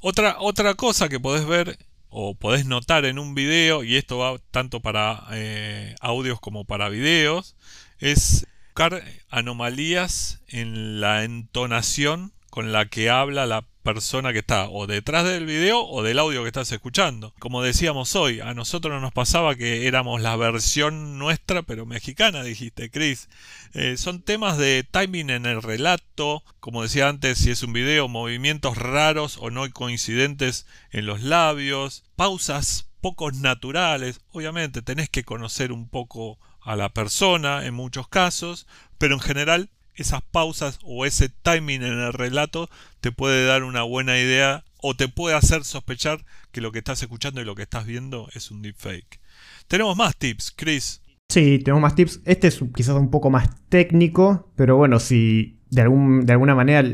Otra, 0.00 0.36
otra 0.40 0.74
cosa 0.74 1.08
que 1.08 1.20
podés 1.20 1.46
ver 1.46 1.78
o 2.08 2.34
podés 2.34 2.66
notar 2.66 3.04
en 3.04 3.18
un 3.18 3.34
video, 3.34 3.84
y 3.84 3.96
esto 3.96 4.18
va 4.18 4.38
tanto 4.50 4.80
para 4.80 5.24
eh, 5.32 5.94
audios 6.00 6.40
como 6.40 6.64
para 6.64 6.88
videos, 6.88 7.56
es 7.98 8.46
buscar 8.78 9.02
anomalías 9.28 10.40
en 10.46 11.00
la 11.00 11.24
entonación 11.24 12.32
con 12.48 12.70
la 12.70 12.86
que 12.86 13.10
habla 13.10 13.44
la 13.44 13.66
persona 13.82 14.32
que 14.32 14.38
está 14.38 14.68
o 14.68 14.86
detrás 14.86 15.24
del 15.24 15.46
video 15.46 15.84
o 15.84 16.04
del 16.04 16.20
audio 16.20 16.42
que 16.42 16.46
estás 16.46 16.70
escuchando. 16.70 17.34
Como 17.40 17.60
decíamos 17.60 18.14
hoy, 18.14 18.38
a 18.38 18.54
nosotros 18.54 19.02
nos 19.02 19.12
pasaba 19.12 19.56
que 19.56 19.88
éramos 19.88 20.20
la 20.20 20.36
versión 20.36 21.18
nuestra, 21.18 21.62
pero 21.62 21.86
mexicana, 21.86 22.44
dijiste, 22.44 22.88
Chris. 22.88 23.28
Eh, 23.74 23.96
son 23.96 24.22
temas 24.22 24.58
de 24.58 24.86
timing 24.88 25.30
en 25.30 25.46
el 25.46 25.60
relato, 25.60 26.44
como 26.60 26.84
decía 26.84 27.08
antes, 27.08 27.38
si 27.38 27.50
es 27.50 27.64
un 27.64 27.72
video, 27.72 28.06
movimientos 28.06 28.78
raros 28.78 29.38
o 29.40 29.50
no 29.50 29.68
coincidentes 29.72 30.66
en 30.92 31.04
los 31.04 31.20
labios, 31.24 32.04
pausas 32.14 32.86
pocos 33.00 33.34
naturales. 33.34 34.20
Obviamente 34.30 34.82
tenés 34.82 35.08
que 35.08 35.24
conocer 35.24 35.72
un 35.72 35.88
poco 35.88 36.38
a 36.68 36.76
la 36.76 36.90
persona 36.90 37.64
en 37.64 37.72
muchos 37.72 38.08
casos, 38.08 38.66
pero 38.98 39.14
en 39.14 39.20
general 39.20 39.70
esas 39.94 40.20
pausas 40.20 40.78
o 40.84 41.06
ese 41.06 41.30
timing 41.30 41.82
en 41.82 41.98
el 41.98 42.12
relato 42.12 42.68
te 43.00 43.10
puede 43.10 43.46
dar 43.46 43.64
una 43.64 43.82
buena 43.84 44.18
idea 44.18 44.64
o 44.82 44.94
te 44.94 45.08
puede 45.08 45.34
hacer 45.34 45.64
sospechar 45.64 46.26
que 46.52 46.60
lo 46.60 46.70
que 46.70 46.80
estás 46.80 47.02
escuchando 47.02 47.40
y 47.40 47.46
lo 47.46 47.54
que 47.54 47.62
estás 47.62 47.86
viendo 47.86 48.28
es 48.34 48.50
un 48.50 48.60
deepfake. 48.60 49.18
Tenemos 49.66 49.96
más 49.96 50.14
tips, 50.16 50.52
Chris. 50.54 51.00
Sí, 51.30 51.58
tenemos 51.58 51.80
más 51.80 51.94
tips. 51.94 52.20
Este 52.26 52.48
es 52.48 52.60
quizás 52.74 52.96
un 52.96 53.10
poco 53.10 53.30
más 53.30 53.48
técnico, 53.70 54.52
pero 54.54 54.76
bueno, 54.76 55.00
si 55.00 55.60
de, 55.70 55.80
algún, 55.80 56.26
de 56.26 56.34
alguna 56.34 56.54
manera 56.54 56.86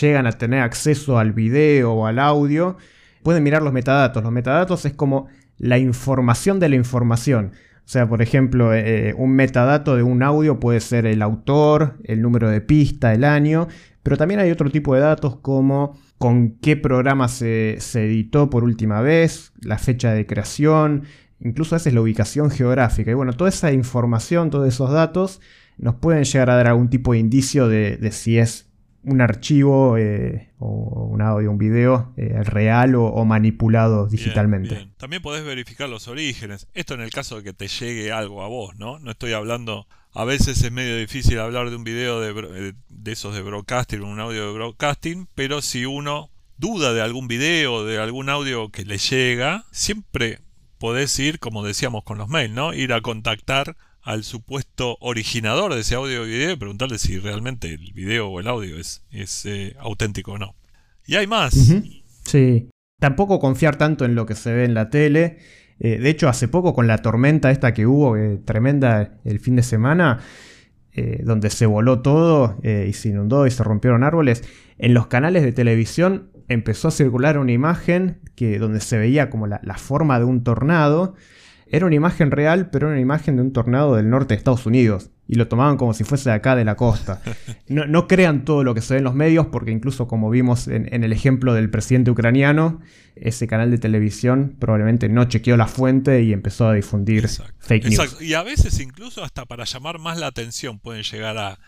llegan 0.00 0.26
a 0.26 0.32
tener 0.32 0.62
acceso 0.62 1.18
al 1.18 1.32
video 1.32 1.92
o 1.92 2.06
al 2.06 2.18
audio, 2.18 2.76
pueden 3.22 3.44
mirar 3.44 3.62
los 3.62 3.72
metadatos. 3.72 4.20
Los 4.20 4.32
metadatos 4.32 4.84
es 4.84 4.94
como 4.94 5.28
la 5.58 5.78
información 5.78 6.58
de 6.58 6.70
la 6.70 6.74
información. 6.74 7.52
Sea, 7.92 8.08
por 8.08 8.22
ejemplo, 8.22 8.72
eh, 8.72 9.12
un 9.18 9.32
metadato 9.32 9.96
de 9.96 10.02
un 10.02 10.22
audio 10.22 10.58
puede 10.58 10.80
ser 10.80 11.04
el 11.04 11.20
autor, 11.20 11.98
el 12.04 12.22
número 12.22 12.48
de 12.48 12.62
pista, 12.62 13.12
el 13.12 13.22
año, 13.22 13.68
pero 14.02 14.16
también 14.16 14.40
hay 14.40 14.50
otro 14.50 14.70
tipo 14.70 14.94
de 14.94 15.02
datos 15.02 15.36
como 15.36 15.98
con 16.16 16.52
qué 16.52 16.74
programa 16.78 17.28
se, 17.28 17.76
editó 17.76 18.48
por 18.48 18.64
última 18.64 19.02
vez, 19.02 19.52
la 19.60 19.76
fecha 19.76 20.14
de 20.14 20.24
creación, 20.24 21.02
incluso 21.38 21.74
a 21.74 21.78
veces 21.80 21.92
la 21.92 22.00
ubicación 22.00 22.50
geográfica. 22.50 23.10
Y 23.10 23.14
bueno, 23.14 23.34
toda 23.34 23.50
esa 23.50 23.72
información, 23.72 24.48
todos 24.48 24.66
esos 24.66 24.90
datos 24.90 25.42
nos 25.76 25.96
pueden 25.96 26.24
llegar 26.24 26.48
a 26.48 26.56
dar 26.56 26.68
algún 26.68 26.88
tipo 26.88 27.12
de 27.12 27.18
indicio 27.18 27.68
de 27.68 28.10
si 28.10 28.38
es 28.38 28.71
un 29.04 29.20
archivo 29.20 29.96
eh, 29.96 30.50
o 30.58 31.08
un 31.10 31.22
audio, 31.22 31.50
un 31.50 31.58
video 31.58 32.12
eh, 32.16 32.42
real 32.44 32.94
o, 32.94 33.24
manipulado 33.24 34.06
digitalmente. 34.06 34.88
También 34.96 35.22
podés 35.22 35.44
verificar 35.44 35.88
los 35.88 36.08
orígenes. 36.08 36.68
Esto 36.74 36.94
en 36.94 37.00
el 37.00 37.10
caso 37.10 37.36
de 37.36 37.42
que 37.42 37.52
te 37.52 37.68
llegue 37.68 38.12
algo 38.12 38.42
a 38.42 38.48
vos, 38.48 38.76
¿no? 38.76 38.98
No 38.98 39.10
estoy 39.10 39.32
hablando... 39.32 39.86
A 40.14 40.26
veces 40.26 40.62
es 40.62 40.70
medio 40.70 40.98
difícil 40.98 41.38
hablar 41.38 41.70
de 41.70 41.76
un 41.76 41.84
video 41.84 42.20
de, 42.20 42.68
eh, 42.68 42.72
de 42.90 43.12
esos 43.12 43.34
de 43.34 43.40
broadcasting, 43.40 44.02
un 44.02 44.20
audio 44.20 44.46
de 44.46 44.52
broadcasting, 44.52 45.26
pero 45.34 45.62
si 45.62 45.86
uno 45.86 46.28
duda 46.58 46.92
de 46.92 47.00
algún 47.00 47.28
video, 47.28 47.86
de 47.86 47.98
algún 47.98 48.28
audio 48.28 48.68
que 48.68 48.84
le 48.84 48.98
llega, 48.98 49.64
siempre 49.70 50.40
podés 50.76 51.18
ir, 51.18 51.38
como 51.38 51.64
decíamos 51.64 52.04
con 52.04 52.18
los 52.18 52.28
mails, 52.28 52.52
¿no? 52.52 52.74
Ir 52.74 52.92
a 52.92 53.00
contactar 53.00 53.74
al 54.02 54.24
supuesto 54.24 54.96
originador 55.00 55.74
de 55.74 55.80
ese 55.80 55.94
audio 55.94 56.22
o 56.22 56.24
video 56.24 56.52
y 56.52 56.56
preguntarle 56.56 56.98
si 56.98 57.18
realmente 57.18 57.72
el 57.72 57.92
video 57.92 58.28
o 58.28 58.40
el 58.40 58.48
audio 58.48 58.76
es, 58.76 59.04
es 59.10 59.46
eh, 59.46 59.76
auténtico 59.78 60.32
o 60.32 60.38
no. 60.38 60.56
Y 61.06 61.14
hay 61.14 61.26
más. 61.26 61.54
Sí. 62.24 62.70
Tampoco 62.98 63.38
confiar 63.38 63.76
tanto 63.76 64.04
en 64.04 64.14
lo 64.14 64.26
que 64.26 64.34
se 64.34 64.52
ve 64.52 64.64
en 64.64 64.74
la 64.74 64.90
tele. 64.90 65.38
Eh, 65.78 65.98
de 65.98 66.10
hecho, 66.10 66.28
hace 66.28 66.48
poco 66.48 66.74
con 66.74 66.86
la 66.86 66.98
tormenta 66.98 67.50
esta 67.50 67.74
que 67.74 67.86
hubo, 67.86 68.16
eh, 68.16 68.40
tremenda 68.44 69.18
el 69.24 69.40
fin 69.40 69.56
de 69.56 69.62
semana, 69.62 70.20
donde 71.24 71.48
se 71.48 71.64
voló 71.64 72.02
todo 72.02 72.58
y 72.62 72.92
se 72.92 73.08
inundó 73.08 73.46
y 73.46 73.50
se 73.50 73.64
rompieron 73.64 74.04
árboles, 74.04 74.44
en 74.76 74.92
los 74.92 75.06
canales 75.06 75.42
de 75.42 75.50
televisión 75.50 76.30
empezó 76.48 76.88
a 76.88 76.90
circular 76.90 77.38
una 77.38 77.52
imagen 77.52 78.20
que, 78.34 78.58
donde 78.58 78.80
se 78.80 78.98
veía 78.98 79.30
como 79.30 79.46
la 79.46 79.78
forma 79.78 80.18
de 80.18 80.26
un 80.26 80.44
tornado 80.44 81.14
era 81.72 81.86
una 81.86 81.94
imagen 81.94 82.30
real, 82.30 82.68
pero 82.68 82.86
era 82.86 82.92
una 82.92 83.00
imagen 83.00 83.36
de 83.36 83.42
un 83.42 83.52
tornado 83.54 83.96
del 83.96 84.10
norte 84.10 84.34
de 84.34 84.38
Estados 84.38 84.66
Unidos. 84.66 85.08
Y 85.26 85.36
lo 85.36 85.48
tomaban 85.48 85.78
como 85.78 85.94
si 85.94 86.04
fuese 86.04 86.28
de 86.28 86.36
acá 86.36 86.54
de 86.54 86.66
la 86.66 86.76
costa. 86.76 87.22
No, 87.68 88.06
crean 88.06 88.44
todo 88.44 88.64
lo 88.64 88.74
que 88.74 88.82
se 88.82 88.92
ve 88.92 88.98
en 88.98 89.04
los 89.04 89.14
medios, 89.14 89.46
porque 89.46 89.70
incluso 89.70 90.06
como 90.06 90.28
vimos 90.28 90.68
en, 90.68 90.92
el 90.92 91.10
ejemplo 91.10 91.54
del 91.54 91.70
presidente 91.70 92.10
ucraniano, 92.10 92.82
ese 93.16 93.46
canal 93.46 93.70
de 93.70 93.78
televisión 93.78 94.56
probablemente 94.58 95.08
no 95.08 95.24
chequeó 95.24 95.56
la 95.56 95.66
fuente 95.66 96.22
y 96.22 96.34
empezó 96.34 96.68
a 96.68 96.74
difundir 96.74 97.26
fake 97.60 97.86
news. 97.86 98.20
Y 98.20 98.34
a 98.34 98.42
veces 98.42 98.78
incluso 98.78 99.24
hasta 99.24 99.46
para 99.46 99.64
llamar 99.64 99.98
más 99.98 100.18
la 100.18 100.26
atención 100.26 100.78
pueden 100.78 101.02
llegar 101.02 101.38
a, 101.38 101.58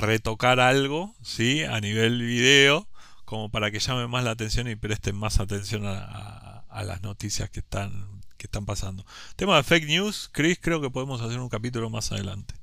retocar 0.00 0.60
algo, 0.60 1.14
¿sí? 1.20 1.62
A 1.64 1.80
nivel 1.80 2.22
video, 2.22 2.88
como 3.26 3.50
para 3.50 3.70
que 3.70 3.80
llame 3.80 4.06
más 4.06 4.24
la 4.24 4.30
atención 4.30 4.66
y 4.68 4.76
presten 4.76 5.16
más 5.16 5.40
atención 5.40 5.82
a 5.84 6.82
las 6.86 7.02
noticias 7.02 7.50
que 7.50 7.60
están 7.60 8.19
que 8.40 8.46
están 8.46 8.64
pasando. 8.66 9.04
Tema 9.36 9.56
de 9.56 9.62
fake 9.62 9.86
news, 9.86 10.30
Chris, 10.32 10.58
creo 10.60 10.80
que 10.80 10.90
podemos 10.90 11.20
hacer 11.20 11.38
un 11.38 11.48
capítulo 11.48 11.90
más 11.90 12.10
adelante 12.10 12.54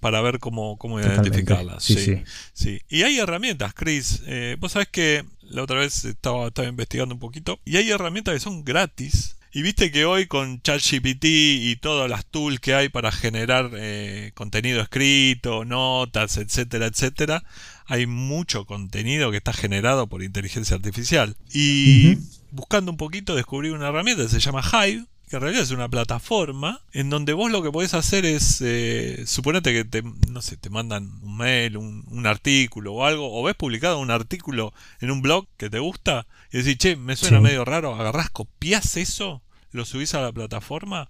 para 0.00 0.20
ver 0.20 0.38
cómo, 0.38 0.78
cómo 0.78 0.98
identificarlas. 0.98 1.84
Sí, 1.84 2.22
sí, 2.52 2.80
Y 2.88 3.02
hay 3.02 3.18
herramientas, 3.18 3.74
Chris. 3.74 4.22
Eh, 4.26 4.56
vos 4.58 4.72
sabés 4.72 4.88
que 4.88 5.24
la 5.42 5.62
otra 5.62 5.78
vez 5.78 6.04
estaba, 6.04 6.48
estaba 6.48 6.68
investigando 6.68 7.14
un 7.14 7.20
poquito 7.20 7.60
y 7.64 7.76
hay 7.76 7.90
herramientas 7.90 8.34
que 8.34 8.40
son 8.40 8.64
gratis. 8.64 9.36
Y 9.52 9.62
viste 9.62 9.92
que 9.92 10.06
hoy 10.06 10.26
con 10.26 10.62
ChatGPT 10.62 11.24
y 11.24 11.76
todas 11.76 12.08
las 12.08 12.24
tools 12.24 12.58
que 12.58 12.74
hay 12.74 12.88
para 12.88 13.12
generar 13.12 13.70
eh, 13.74 14.32
contenido 14.34 14.80
escrito, 14.80 15.64
notas, 15.64 16.38
etcétera, 16.38 16.86
etcétera, 16.86 17.44
hay 17.86 18.06
mucho 18.06 18.64
contenido 18.64 19.30
que 19.30 19.36
está 19.36 19.52
generado 19.52 20.06
por 20.06 20.22
inteligencia 20.22 20.74
artificial. 20.74 21.36
Y 21.52 22.16
buscando 22.52 22.90
un 22.90 22.96
poquito 22.96 23.34
descubrí 23.34 23.70
una 23.70 23.88
herramienta 23.88 24.22
que 24.22 24.28
se 24.28 24.40
llama 24.40 24.62
Hive, 24.62 25.06
que 25.28 25.36
en 25.36 25.42
realidad 25.42 25.64
es 25.64 25.70
una 25.70 25.88
plataforma 25.88 26.82
en 26.92 27.08
donde 27.08 27.32
vos 27.32 27.50
lo 27.50 27.62
que 27.62 27.72
podés 27.72 27.94
hacer 27.94 28.26
es, 28.26 28.60
eh, 28.60 29.24
suponete 29.26 29.72
que 29.72 29.84
te, 29.84 30.02
no 30.28 30.42
sé, 30.42 30.58
te 30.58 30.68
mandan 30.68 31.10
un 31.22 31.36
mail, 31.36 31.78
un, 31.78 32.26
artículo 32.26 32.92
o 32.92 33.04
algo, 33.04 33.36
o 33.36 33.42
ves 33.42 33.56
publicado 33.56 33.98
un 33.98 34.10
artículo 34.10 34.72
en 35.00 35.10
un 35.10 35.22
blog 35.22 35.46
que 35.56 35.70
te 35.70 35.78
gusta 35.78 36.26
y 36.52 36.58
decís, 36.58 36.78
che, 36.78 36.96
me 36.96 37.16
suena 37.16 37.40
medio 37.40 37.64
raro, 37.64 37.94
agarrás, 37.94 38.30
copias 38.30 38.96
eso, 38.96 39.42
lo 39.70 39.84
subís 39.84 40.14
a 40.14 40.20
la 40.20 40.30
plataforma, 40.30 41.08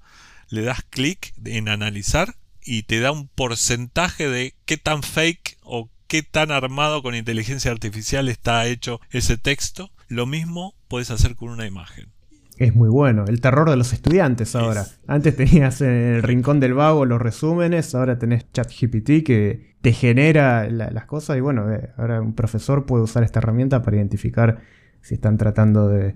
le 0.48 0.62
das 0.62 0.83
clic 0.88 1.35
en 1.44 1.68
analizar 1.68 2.37
y 2.64 2.85
te 2.85 3.00
da 3.00 3.11
un 3.11 3.26
porcentaje 3.26 4.28
de 4.28 4.55
qué 4.64 4.76
tan 4.76 5.02
fake 5.02 5.59
o 5.62 5.90
qué 6.07 6.22
tan 6.22 6.50
armado 6.50 7.02
con 7.02 7.14
inteligencia 7.14 7.70
artificial 7.70 8.28
está 8.28 8.66
hecho 8.66 9.00
ese 9.11 9.37
texto. 9.37 9.90
Lo 10.12 10.27
mismo 10.27 10.75
puedes 10.88 11.11
hacer 11.11 11.37
con 11.37 11.48
una 11.48 11.66
imagen. 11.66 12.12
Es 12.59 12.75
muy 12.75 12.90
bueno, 12.90 13.25
el 13.27 13.40
terror 13.40 13.70
de 13.70 13.77
los 13.77 13.94
estudiantes 13.94 14.55
ahora. 14.55 14.87
Antes 15.07 15.35
tenías 15.37 15.81
en 15.81 15.88
el 15.88 16.22
rincón 16.22 16.61
del 16.61 16.75
vago 16.75 17.07
los 17.07 17.18
resúmenes, 17.18 17.94
ahora 17.94 18.18
tenés 18.18 18.44
ChatGPT 18.53 19.25
que 19.25 19.75
te 19.81 19.94
genera 19.94 20.68
las 20.68 21.07
cosas 21.07 21.38
y 21.38 21.40
bueno, 21.40 21.72
eh, 21.72 21.92
ahora 21.96 22.20
un 22.20 22.35
profesor 22.35 22.85
puede 22.85 23.05
usar 23.05 23.22
esta 23.22 23.38
herramienta 23.38 23.81
para 23.81 23.96
identificar 23.96 24.61
si 25.01 25.14
están 25.14 25.38
tratando 25.38 25.88
de... 25.88 26.14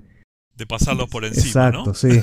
De 0.56 0.66
pasarlos 0.66 1.08
por 1.08 1.24
encima, 1.24 1.46
Exacto, 1.46 1.94
sí. 1.94 2.08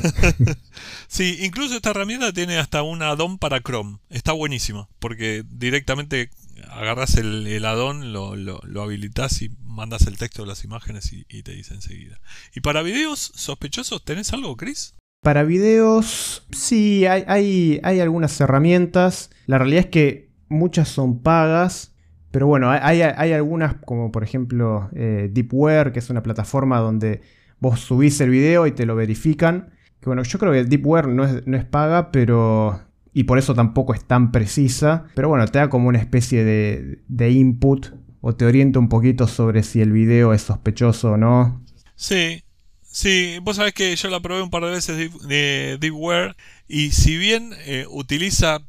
sí, 1.07 1.39
incluso 1.41 1.75
esta 1.75 1.89
herramienta 1.89 2.31
tiene 2.33 2.59
hasta 2.59 2.83
un 2.83 3.01
add-on 3.01 3.39
para 3.39 3.62
Chrome. 3.62 3.97
Está 4.12 4.31
buenísima, 4.31 4.89
porque 4.99 5.43
directamente 5.49 6.29
agarras 6.69 7.15
el, 7.15 7.47
el 7.47 7.65
addon, 7.65 8.13
lo, 8.13 8.36
lo, 8.36 8.81
habilitas 8.81 9.41
y 9.41 9.49
mandas 9.73 10.07
el 10.07 10.17
texto 10.17 10.43
de 10.43 10.47
las 10.47 10.63
imágenes 10.63 11.12
y, 11.12 11.43
te 11.43 11.51
dice 11.51 11.73
enseguida. 11.73 12.19
¿Y 12.55 12.62
para 12.62 12.81
videos 12.81 13.31
sospechosos 13.36 14.03
tenés 14.05 14.33
algo, 14.33 14.55
Chris? 14.55 14.95
Para 15.21 15.43
videos, 15.43 16.45
sí, 16.51 17.05
hay, 17.05 17.79
hay, 17.83 17.99
algunas 17.99 18.39
herramientas. 18.39 19.29
La 19.45 19.57
realidad 19.57 19.86
es 19.86 19.89
que 19.89 20.31
muchas 20.49 20.89
son 20.89 21.21
pagas. 21.21 21.95
Pero 22.31 22.47
bueno, 22.47 22.71
hay, 22.71 23.01
hay 23.01 23.31
algunas, 23.31 23.75
como 23.86 24.12
por 24.12 24.23
ejemplo 24.23 24.89
eh, 24.95 25.29
Deepware, 25.31 25.91
que 25.91 25.99
es 25.99 26.09
una 26.09 26.23
plataforma 26.23 26.79
donde 26.79 27.21
vos 27.59 27.79
subís 27.79 28.19
el 28.21 28.31
video 28.31 28.65
y 28.65 28.71
te 28.71 28.86
lo 28.86 28.95
verifican. 28.95 29.73
Que 29.99 30.07
bueno, 30.07 30.23
yo 30.23 30.39
creo 30.39 30.51
que 30.51 30.63
Deepware 30.63 31.07
no 31.07 31.25
es, 31.25 31.45
no 31.45 31.57
es 31.57 31.63
paga, 31.63 32.12
pero 32.12 32.81
y 33.13 33.23
por 33.23 33.38
eso 33.38 33.53
tampoco 33.53 33.93
es 33.93 34.03
tan 34.03 34.31
precisa. 34.31 35.05
Pero 35.13 35.29
bueno, 35.29 35.45
te 35.47 35.59
da 35.59 35.69
como 35.69 35.88
una 35.88 35.99
especie 35.99 36.43
de, 36.43 37.31
input 37.31 37.88
o 38.25 38.33
te 38.33 38.45
orienta 38.45 38.79
un 38.79 38.88
poquito 38.88 39.27
sobre 39.27 39.63
si 39.63 39.81
el 39.81 39.91
video 39.91 40.33
es 40.33 40.43
sospechoso 40.43 41.12
o 41.12 41.17
no. 41.17 41.62
Sí, 41.97 42.41
sí, 42.81 43.38
vos 43.41 43.57
sabés 43.57 43.73
que 43.73 43.93
yo 43.93 44.09
la 44.09 44.21
probé 44.21 44.41
un 44.41 44.49
par 44.49 44.63
de 44.63 44.71
veces 44.71 45.12
de 45.27 45.77
Deepware 45.77 46.38
y 46.65 46.91
si 46.91 47.17
bien 47.17 47.53
eh, 47.65 47.86
utiliza, 47.89 48.62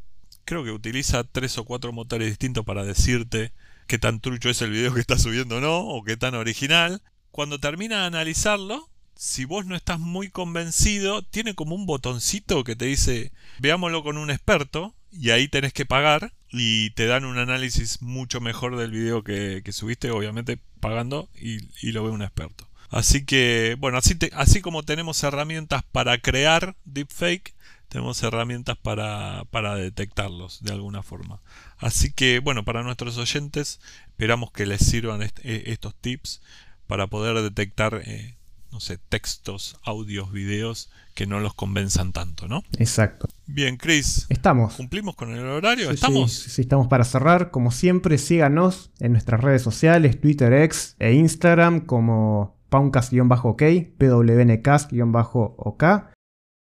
creo 0.45 0.65
que 0.65 0.73
utiliza 0.73 1.23
tres 1.23 1.57
o 1.57 1.65
cuatro 1.65 1.93
motores 1.93 2.31
distintos 2.31 2.65
para 2.65 2.83
decirte 2.83 3.53
qué 3.87 3.97
tan 3.97 4.19
trucho 4.19 4.51
es 4.51 4.61
el 4.61 4.73
video 4.73 4.93
que 4.93 5.01
está 5.01 5.21
subiendo 5.21 5.59
o 5.59 5.61
no, 5.61 5.79
o 5.87 6.03
qué 6.03 6.17
tan 6.17 6.35
original, 6.35 7.01
cuando 7.31 7.61
termina 7.61 8.01
de 8.01 8.07
analizarlo, 8.07 8.91
si 9.15 9.45
vos 9.45 9.67
no 9.67 9.77
estás 9.77 10.01
muy 10.01 10.31
convencido, 10.31 11.23
tiene 11.23 11.55
como 11.55 11.77
un 11.77 11.87
botoncito 11.87 12.65
que 12.65 12.75
te 12.75 12.87
dice, 12.87 13.31
veámoslo 13.61 14.03
con 14.03 14.19
un 14.19 14.33
experto, 14.33 14.97
y 15.17 15.31
ahí 15.31 15.49
tenés 15.49 15.73
que 15.73 15.87
pagar 15.87 16.33
y 16.51 16.91
te 16.91 17.07
dan 17.07 17.25
un 17.25 17.39
análisis 17.39 18.03
mucho 18.03 18.41
mejor 18.41 18.77
del 18.77 18.91
video 18.91 19.23
que, 19.23 19.63
subiste, 19.73 20.11
obviamente 20.11 20.59
pagando 20.81 21.29
y, 21.35 21.93
lo 21.93 22.05
ve 22.05 22.11
un 22.11 22.23
experto. 22.23 22.69
Así 22.91 23.25
que, 23.25 23.77
bueno, 23.79 23.99
así, 23.99 24.17
así 24.33 24.61
como 24.61 24.83
tenemos 24.83 25.23
herramientas 25.23 25.83
para 25.91 26.19
crear 26.19 26.77
deepfake, 26.85 27.55
tenemos 27.89 28.23
herramientas 28.23 28.77
para, 28.77 29.45
para 29.51 29.75
detectarlos 29.77 30.63
de 30.63 30.73
alguna 30.73 31.03
forma. 31.03 31.41
Así 31.79 32.13
que, 32.13 32.41
bueno, 32.41 32.65
para 32.65 32.83
nuestros 32.83 33.17
oyentes, 33.19 33.81
esperamos 34.09 34.53
que 34.53 34.67
les 34.67 34.85
sirvan 34.85 35.23
eh, 35.23 35.31
estos 35.67 35.95
tips 35.95 36.41
para 36.87 37.07
poder 37.07 37.41
detectar, 37.43 38.03
eh, 38.05 38.37
no 38.75 38.81
sé, 38.81 38.99
textos, 38.99 39.79
audios, 39.85 40.33
videos 40.33 40.91
que 41.15 41.29
no 41.29 41.39
los 41.39 41.55
convenzan 41.55 42.13
tanto, 42.13 42.49
¿no? 42.49 42.65
Exacto. 42.77 43.29
Bien, 43.47 43.77
Chris, 43.77 44.27
Estamos. 44.29 44.75
¿cumplimos 44.75 45.15
con 45.15 45.31
el 45.31 45.47
horario? 45.47 45.91
Sí, 45.91 45.95
¿Estamos? 45.95 46.33
Sí, 46.33 46.51
sí, 46.51 46.63
estamos 46.63 46.89
para 46.89 47.05
cerrar. 47.05 47.53
Como 47.53 47.71
siempre, 47.71 48.19
síganos 48.19 48.91
en 48.99 49.13
nuestras 49.13 49.41
redes 49.41 49.63
sociales, 49.63 50.21
Twitter, 50.21 50.53
X 50.53 50.97
e 50.99 51.13
Instagram 51.13 51.87
como 51.87 52.57
pauncast-ok, 52.69 53.63
pwncast-ok. 53.97 55.85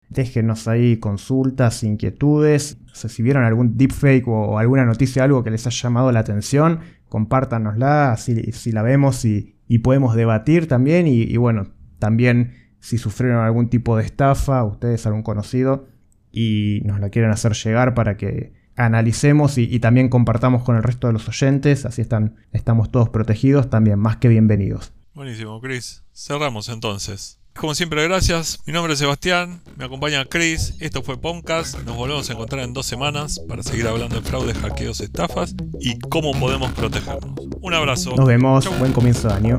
Déjenos 0.08 0.70
ahí 0.70 0.98
consultas, 1.00 1.84
inquietudes. 1.84 2.78
No 2.86 2.96
sé, 2.96 3.10
si 3.10 3.22
vieron 3.22 3.44
algún 3.44 3.76
deepfake 3.76 4.26
o 4.30 4.58
alguna 4.58 4.86
noticia, 4.86 5.26
algo 5.26 5.44
que 5.44 5.52
les 5.52 5.68
haya 5.68 5.78
llamado 5.78 6.14
la 6.14 6.22
atención, 6.22 6.80
compártanosla, 7.10 8.14
así 8.14 8.54
si 8.54 8.72
la 8.72 8.82
vemos 8.82 9.26
y, 9.26 9.58
y 9.68 9.80
podemos 9.80 10.16
debatir 10.16 10.70
también. 10.70 11.06
Y, 11.06 11.24
y 11.24 11.36
bueno, 11.36 11.76
también 12.00 12.54
si 12.80 12.98
sufrieron 12.98 13.44
algún 13.44 13.70
tipo 13.70 13.98
de 13.98 14.04
estafa, 14.04 14.64
ustedes 14.64 15.06
algún 15.06 15.24
conocido, 15.24 15.88
y 16.32 16.82
nos 16.86 17.00
la 17.00 17.10
quieren 17.10 17.32
hacer 17.32 17.54
llegar 17.54 17.94
para 17.94 18.18
que 18.18 18.54
analicemos 18.76 19.58
y, 19.58 19.64
y 19.64 19.80
también 19.80 20.10
compartamos 20.10 20.64
con 20.64 20.76
el 20.76 20.84
resto 20.84 21.08
de 21.08 21.14
los 21.14 21.28
oyentes, 21.28 21.86
así 21.86 22.02
están, 22.02 22.36
estamos 22.52 22.92
todos 22.92 23.10
protegidos, 23.10 23.70
también 23.70 24.00
más 24.00 24.18
que 24.18 24.28
bienvenidos. 24.28 24.94
Buenísimo, 25.14 25.60
Chris. 25.60 26.04
Cerramos 26.14 26.70
entonces. 26.70 27.40
Como 27.58 27.74
siempre, 27.74 28.04
gracias. 28.04 28.60
Mi 28.68 28.74
nombre 28.74 28.94
es 28.94 29.00
Sebastián, 29.00 29.62
me 29.78 29.86
acompaña 29.86 30.24
Chris. 30.26 30.76
Esto 30.80 31.02
fue 31.02 31.20
Podcast. 31.20 31.80
Nos 31.86 31.96
volvemos 31.96 32.30
a 32.30 32.34
encontrar 32.34 32.64
en 32.64 32.74
dos 32.74 32.86
semanas 32.86 33.42
para 33.50 33.64
seguir 33.64 33.88
hablando 33.88 34.16
de 34.16 34.22
fraudes, 34.22 34.56
hackeos, 34.60 35.02
estafas 35.02 35.56
y 35.80 35.98
cómo 35.98 36.40
podemos 36.40 36.72
protegernos. 36.74 37.34
Un 37.60 37.74
abrazo. 37.74 38.16
Nos 38.16 38.28
vemos, 38.28 38.64
Chau. 38.64 38.78
buen 38.78 38.94
comienzo 38.94 39.28
de 39.28 39.34
año. 39.34 39.58